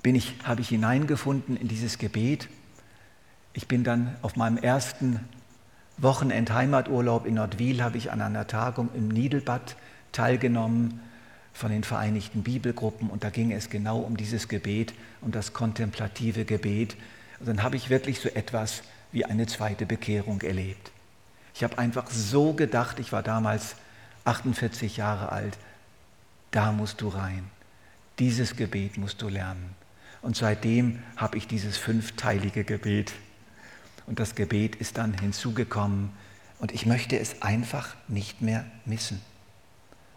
bin 0.02 0.16
ich, 0.16 0.36
habe 0.44 0.62
ich 0.62 0.70
hineingefunden 0.70 1.58
in 1.58 1.68
dieses 1.68 1.98
Gebet. 1.98 2.48
Ich 3.54 3.68
bin 3.68 3.84
dann 3.84 4.16
auf 4.22 4.36
meinem 4.36 4.58
ersten 4.58 5.20
Wochenend 5.98 6.52
Heimaturlaub 6.52 7.26
in 7.26 7.36
Nordwil, 7.36 7.82
habe 7.82 7.98
ich 7.98 8.12
an 8.12 8.22
einer 8.22 8.48
Tagung 8.48 8.90
im 8.94 9.08
Niedelbad 9.08 9.76
teilgenommen 10.12 11.00
von 11.54 11.72
den 11.72 11.84
Vereinigten 11.84 12.44
Bibelgruppen 12.44 13.10
und 13.10 13.24
da 13.24 13.30
ging 13.30 13.52
es 13.52 13.70
genau 13.70 14.00
um 14.00 14.18
dieses 14.18 14.50
Gebet, 14.50 14.94
um 15.22 15.32
das 15.32 15.54
kontemplative 15.54 16.44
Gebet. 16.44 16.98
Und 17.40 17.48
dann 17.48 17.64
habe 17.64 17.78
ich 17.78 17.90
wirklich 17.90 18.20
so 18.20 18.30
etwas 18.30 18.84
wie 19.16 19.24
eine 19.24 19.48
zweite 19.48 19.86
Bekehrung 19.86 20.42
erlebt. 20.42 20.92
Ich 21.54 21.64
habe 21.64 21.78
einfach 21.78 22.12
so 22.12 22.52
gedacht, 22.52 23.00
ich 23.00 23.14
war 23.14 23.24
damals 23.24 23.78
48 24.26 24.98
Jahre 24.98 25.32
alt, 25.32 25.58
da 26.52 26.74
musst 26.74 27.00
du 27.00 27.08
rein. 27.08 27.50
Dieses 28.20 28.58
Gebet 28.58 28.98
musst 28.98 29.22
du 29.22 29.30
lernen. 29.30 29.74
Und 30.22 30.36
seitdem 30.36 31.02
habe 31.16 31.38
ich 31.38 31.48
dieses 31.48 31.78
fünfteilige 31.78 32.66
Gebet. 32.66 33.14
Und 34.06 34.20
das 34.20 34.36
Gebet 34.36 34.76
ist 34.76 34.98
dann 34.98 35.18
hinzugekommen. 35.18 36.10
Und 36.60 36.74
ich 36.74 36.86
möchte 36.86 37.18
es 37.18 37.42
einfach 37.42 37.96
nicht 38.10 38.42
mehr 38.42 38.66
missen. 38.84 39.22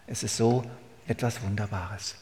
Es 0.07 0.23
ist 0.23 0.35
so 0.35 0.65
etwas 1.07 1.41
Wunderbares. 1.41 2.15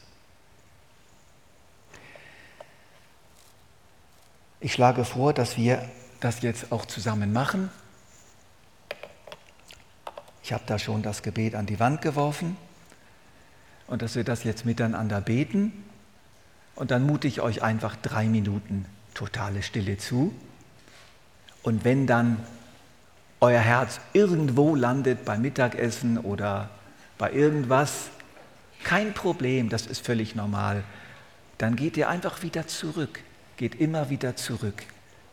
Ich 4.60 4.74
schlage 4.74 5.04
vor, 5.04 5.32
dass 5.32 5.56
wir 5.56 5.82
das 6.20 6.42
jetzt 6.42 6.72
auch 6.72 6.86
zusammen 6.86 7.32
machen. 7.32 7.70
Ich 10.42 10.52
habe 10.52 10.64
da 10.66 10.78
schon 10.78 11.02
das 11.02 11.22
Gebet 11.22 11.54
an 11.54 11.66
die 11.66 11.78
Wand 11.78 12.00
geworfen 12.02 12.56
und 13.86 14.02
dass 14.02 14.14
wir 14.14 14.24
das 14.24 14.44
jetzt 14.44 14.64
miteinander 14.64 15.20
beten. 15.20 15.72
Und 16.74 16.90
dann 16.90 17.06
mute 17.06 17.28
ich 17.28 17.40
euch 17.40 17.62
einfach 17.62 17.96
drei 17.96 18.26
Minuten 18.26 18.86
totale 19.14 19.62
Stille 19.62 19.98
zu. 19.98 20.32
Und 21.62 21.84
wenn 21.84 22.06
dann 22.06 22.44
euer 23.40 23.60
Herz 23.60 24.00
irgendwo 24.12 24.74
landet 24.74 25.24
beim 25.24 25.42
Mittagessen 25.42 26.18
oder 26.18 26.70
bei 27.18 27.32
irgendwas, 27.32 28.10
kein 28.84 29.12
Problem, 29.12 29.68
das 29.68 29.86
ist 29.86 30.04
völlig 30.04 30.34
normal. 30.34 30.84
Dann 31.58 31.76
geht 31.76 31.96
ihr 31.96 32.08
einfach 32.08 32.42
wieder 32.42 32.66
zurück, 32.68 33.20
geht 33.56 33.74
immer 33.74 34.08
wieder 34.08 34.36
zurück 34.36 34.84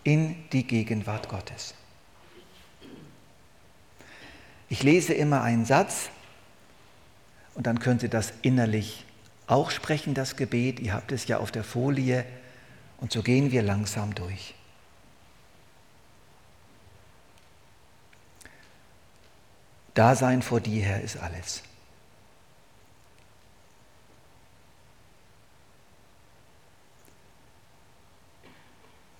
in 0.06 0.36
die 0.52 0.66
Gegenwart 0.66 1.28
Gottes. 1.28 1.74
Ich 4.70 4.84
lese 4.84 5.14
immer 5.14 5.42
einen 5.42 5.66
Satz 5.66 6.10
und 7.56 7.68
dann 7.68 7.80
könnt 7.80 8.04
ihr 8.04 8.10
das 8.10 8.32
innerlich 8.42 9.04
auch 9.48 9.72
sprechen, 9.72 10.14
das 10.14 10.38
Gebet. 10.38 10.80
Ihr 10.80 10.94
habt 10.94 11.12
es 11.12 11.28
ja 11.28 11.40
auf 11.40 11.52
der 11.52 11.64
Folie 11.64 12.24
und 12.98 13.12
so 13.12 13.22
gehen 13.22 13.52
wir 13.52 13.64
langsam 13.64 14.16
durch. 14.16 14.54
Dasein 19.96 20.42
vor 20.42 20.62
dir, 20.62 20.84
Herr, 20.84 21.02
ist 21.02 21.18
alles. 21.18 21.64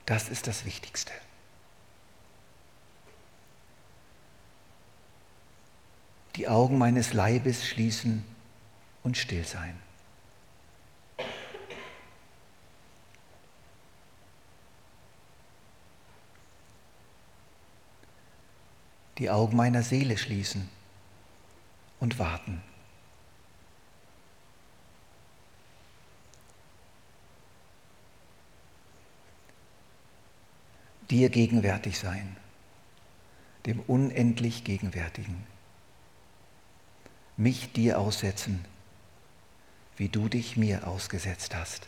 Das 0.06 0.30
ist 0.30 0.48
das 0.48 0.66
Wichtigste. 0.66 1.12
Die 6.36 6.48
Augen 6.48 6.78
meines 6.78 7.14
Leibes 7.14 7.66
schließen 7.66 8.26
und 9.04 9.18
still 9.18 9.46
sein. 9.46 9.80
Die 19.18 19.30
Augen 19.30 19.56
meiner 19.56 19.82
Seele 19.82 20.18
schließen 20.18 20.70
und 22.02 22.20
warten. 22.20 22.62
Dir 31.10 31.30
gegenwärtig 31.30 31.98
sein, 31.98 32.36
dem 33.66 33.80
unendlich 33.82 34.64
Gegenwärtigen. 34.64 35.44
Mich 37.38 37.72
dir 37.74 38.00
aussetzen 38.00 38.66
wie 39.98 40.10
du 40.10 40.28
dich 40.28 40.58
mir 40.58 40.88
ausgesetzt 40.88 41.56
hast. 41.56 41.88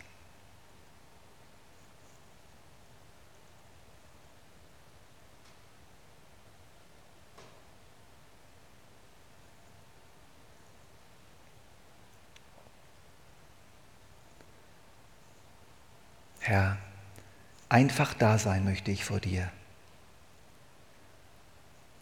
Herr, 16.40 16.78
einfach 17.70 18.14
da 18.14 18.38
sein 18.38 18.64
möchte 18.64 18.92
ich 18.92 19.04
vor 19.04 19.20
dir, 19.20 19.52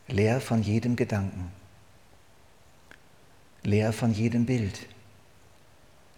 leer 0.07 0.41
von 0.41 0.61
jedem 0.61 0.95
Gedanken, 0.95 1.51
leer 3.63 3.93
von 3.93 4.11
jedem 4.11 4.45
Bild, 4.45 4.87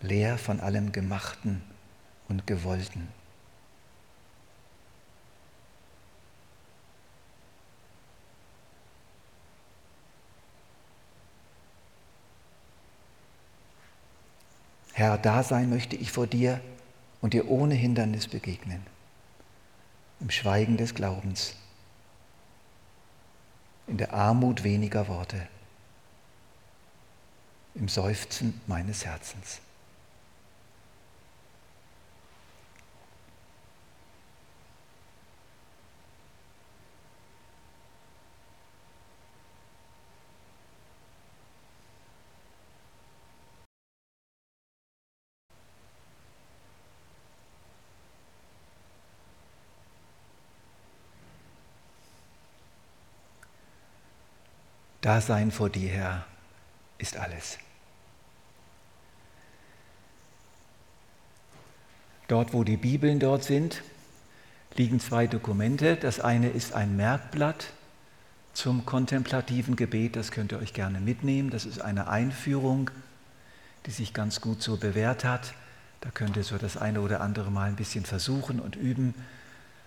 leer 0.02 0.38
von 0.38 0.60
allem 0.60 0.92
Gemachten 0.92 1.62
und 2.28 2.46
Gewollten. 2.46 3.08
Herr, 14.94 15.20
da 15.20 15.44
sein 15.44 15.70
möchte 15.70 15.96
ich 15.96 16.12
vor 16.12 16.26
dir 16.26 16.60
und 17.22 17.34
dir 17.34 17.48
ohne 17.50 17.76
Hindernis 17.76 18.28
begegnen, 18.28 18.84
im 20.20 20.30
Schweigen 20.30 20.78
des 20.78 20.96
Glaubens, 20.96 21.56
in 23.88 23.98
der 23.98 24.14
Armut 24.14 24.64
weniger 24.64 25.08
Worte, 25.08 25.48
im 27.76 27.88
Seufzen 27.88 28.60
meines 28.68 29.06
Herzens. 29.06 29.62
Dasein 55.08 55.52
vor 55.52 55.70
dir, 55.70 55.90
Herr, 55.90 56.26
ist 56.98 57.16
alles. 57.16 57.60
Dort, 62.28 62.52
wo 62.52 62.66
die 62.66 62.76
Bibeln 62.76 63.18
dort 63.18 63.46
sind, 63.46 63.84
liegen 64.76 65.00
zwei 65.00 65.26
Dokumente. 65.26 65.96
Das 65.96 66.20
eine 66.20 66.50
ist 66.50 66.74
ein 66.74 66.98
Merkblatt 66.98 67.68
zum 68.52 68.86
kontemplativen 68.86 69.78
Gebet, 69.78 70.18
das 70.18 70.32
könnt 70.32 70.52
ihr 70.52 70.60
euch 70.60 70.74
gerne 70.74 71.00
mitnehmen. 71.00 71.52
Das 71.52 71.64
ist 71.64 71.80
eine 71.80 72.10
Einführung, 72.10 72.92
die 73.86 73.92
sich 73.92 74.14
ganz 74.14 74.42
gut 74.42 74.62
so 74.62 74.76
bewährt 74.76 75.24
hat. 75.24 75.54
Da 76.02 76.10
könnt 76.10 76.36
ihr 76.36 76.44
so 76.44 76.58
das 76.58 76.76
eine 76.76 77.00
oder 77.00 77.22
andere 77.22 77.50
Mal 77.50 77.70
ein 77.70 77.78
bisschen 77.78 78.04
versuchen 78.04 78.60
und 78.60 78.76
üben. 78.76 79.14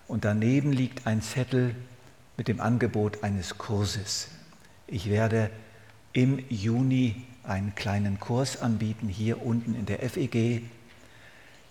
Und 0.09 0.25
daneben 0.25 0.73
liegt 0.73 1.07
ein 1.07 1.21
Zettel 1.21 1.77
mit 2.39 2.49
dem 2.49 2.63
Angebot 2.63 3.23
eines 3.23 3.59
Kurses. 3.59 4.29
Ich 4.93 5.09
werde 5.09 5.51
im 6.13 6.43
Juni 6.49 7.23
einen 7.45 7.77
kleinen 7.77 8.19
Kurs 8.19 8.61
anbieten, 8.61 9.07
hier 9.07 9.41
unten 9.41 9.77
in 9.77 9.87
der 9.87 10.01
FEG, 10.01 10.65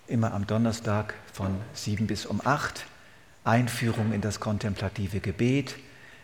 immer 0.07 0.33
am 0.33 0.47
Donnerstag 0.47 1.15
von 1.33 1.57
7 1.73 2.07
bis 2.07 2.25
um 2.25 2.39
8. 2.41 2.85
Einführung 3.43 4.13
in 4.13 4.21
das 4.21 4.39
kontemplative 4.39 5.19
Gebet. 5.19 5.75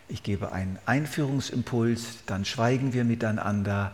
Ich 0.08 0.22
gebe 0.22 0.52
einen 0.52 0.78
Einführungsimpuls, 0.86 2.24
dann 2.24 2.46
schweigen 2.46 2.94
wir 2.94 3.04
miteinander 3.04 3.92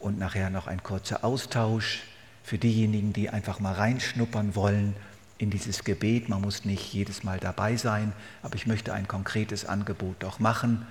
und 0.00 0.18
nachher 0.18 0.50
noch 0.50 0.66
ein 0.66 0.82
kurzer 0.82 1.24
Austausch 1.24 2.02
für 2.42 2.58
diejenigen, 2.58 3.12
die 3.12 3.30
einfach 3.30 3.60
mal 3.60 3.74
reinschnuppern 3.74 4.56
wollen 4.56 4.96
in 5.38 5.50
dieses 5.50 5.84
Gebet. 5.84 6.28
Man 6.28 6.40
muss 6.40 6.64
nicht 6.64 6.92
jedes 6.92 7.22
Mal 7.22 7.38
dabei 7.38 7.76
sein, 7.76 8.12
aber 8.42 8.56
ich 8.56 8.66
möchte 8.66 8.92
ein 8.92 9.06
konkretes 9.06 9.66
Angebot 9.66 10.16
doch 10.18 10.40
machen 10.40 10.84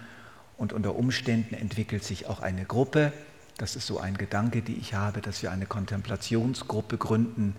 und 0.61 0.73
unter 0.73 0.95
Umständen 0.95 1.55
entwickelt 1.55 2.03
sich 2.03 2.27
auch 2.27 2.39
eine 2.39 2.65
Gruppe. 2.65 3.11
Das 3.57 3.75
ist 3.75 3.87
so 3.87 3.99
ein 3.99 4.15
Gedanke, 4.15 4.61
die 4.61 4.75
ich 4.75 4.93
habe, 4.93 5.19
dass 5.19 5.41
wir 5.41 5.51
eine 5.51 5.65
Kontemplationsgruppe 5.65 6.99
gründen, 6.99 7.55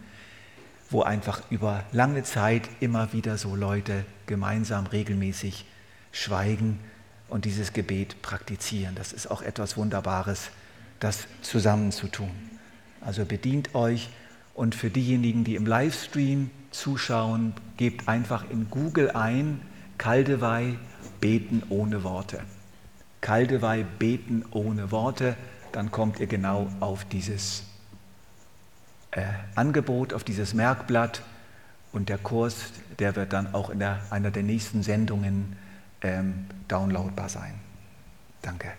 wo 0.88 1.02
einfach 1.02 1.42
über 1.50 1.82
lange 1.90 2.22
Zeit 2.22 2.68
immer 2.78 3.12
wieder 3.12 3.38
so 3.38 3.56
Leute 3.56 4.04
gemeinsam 4.26 4.86
regelmäßig 4.86 5.64
schweigen 6.12 6.78
und 7.28 7.44
dieses 7.44 7.72
Gebet 7.72 8.22
praktizieren. 8.22 8.94
Das 8.94 9.12
ist 9.12 9.28
auch 9.28 9.42
etwas 9.42 9.76
Wunderbares, 9.76 10.50
das 11.00 11.26
zusammen 11.40 11.90
zu 11.90 12.06
tun. 12.06 12.30
Also 13.00 13.24
bedient 13.24 13.74
euch 13.74 14.10
und 14.54 14.76
für 14.76 14.90
diejenigen, 14.90 15.42
die 15.42 15.56
im 15.56 15.66
Livestream 15.66 16.52
zuschauen, 16.70 17.54
gebt 17.78 18.06
einfach 18.06 18.48
in 18.48 18.70
Google 18.70 19.10
ein, 19.10 19.60
Kaldewei, 19.98 20.76
beten 21.20 21.64
ohne 21.68 22.04
Worte. 22.04 22.42
Kaldewey 23.22 23.84
beten 23.98 24.44
ohne 24.50 24.90
Worte, 24.90 25.36
dann 25.72 25.90
kommt 25.90 26.20
ihr 26.20 26.26
genau 26.26 26.68
auf 26.80 27.06
dieses 27.06 27.62
äh, 29.12 29.22
Angebot, 29.54 30.12
auf 30.12 30.24
dieses 30.24 30.52
Merkblatt 30.52 31.22
und 31.92 32.10
der 32.10 32.18
Kurs, 32.18 32.72
der 32.98 33.16
wird 33.16 33.32
dann 33.32 33.54
auch 33.54 33.70
in 33.70 33.78
der, 33.78 34.00
einer 34.10 34.30
der 34.30 34.42
nächsten 34.42 34.82
Sendungen 34.82 35.56
ähm, 36.02 36.46
downloadbar 36.68 37.28
sein. 37.28 37.54
Danke. 38.42 38.72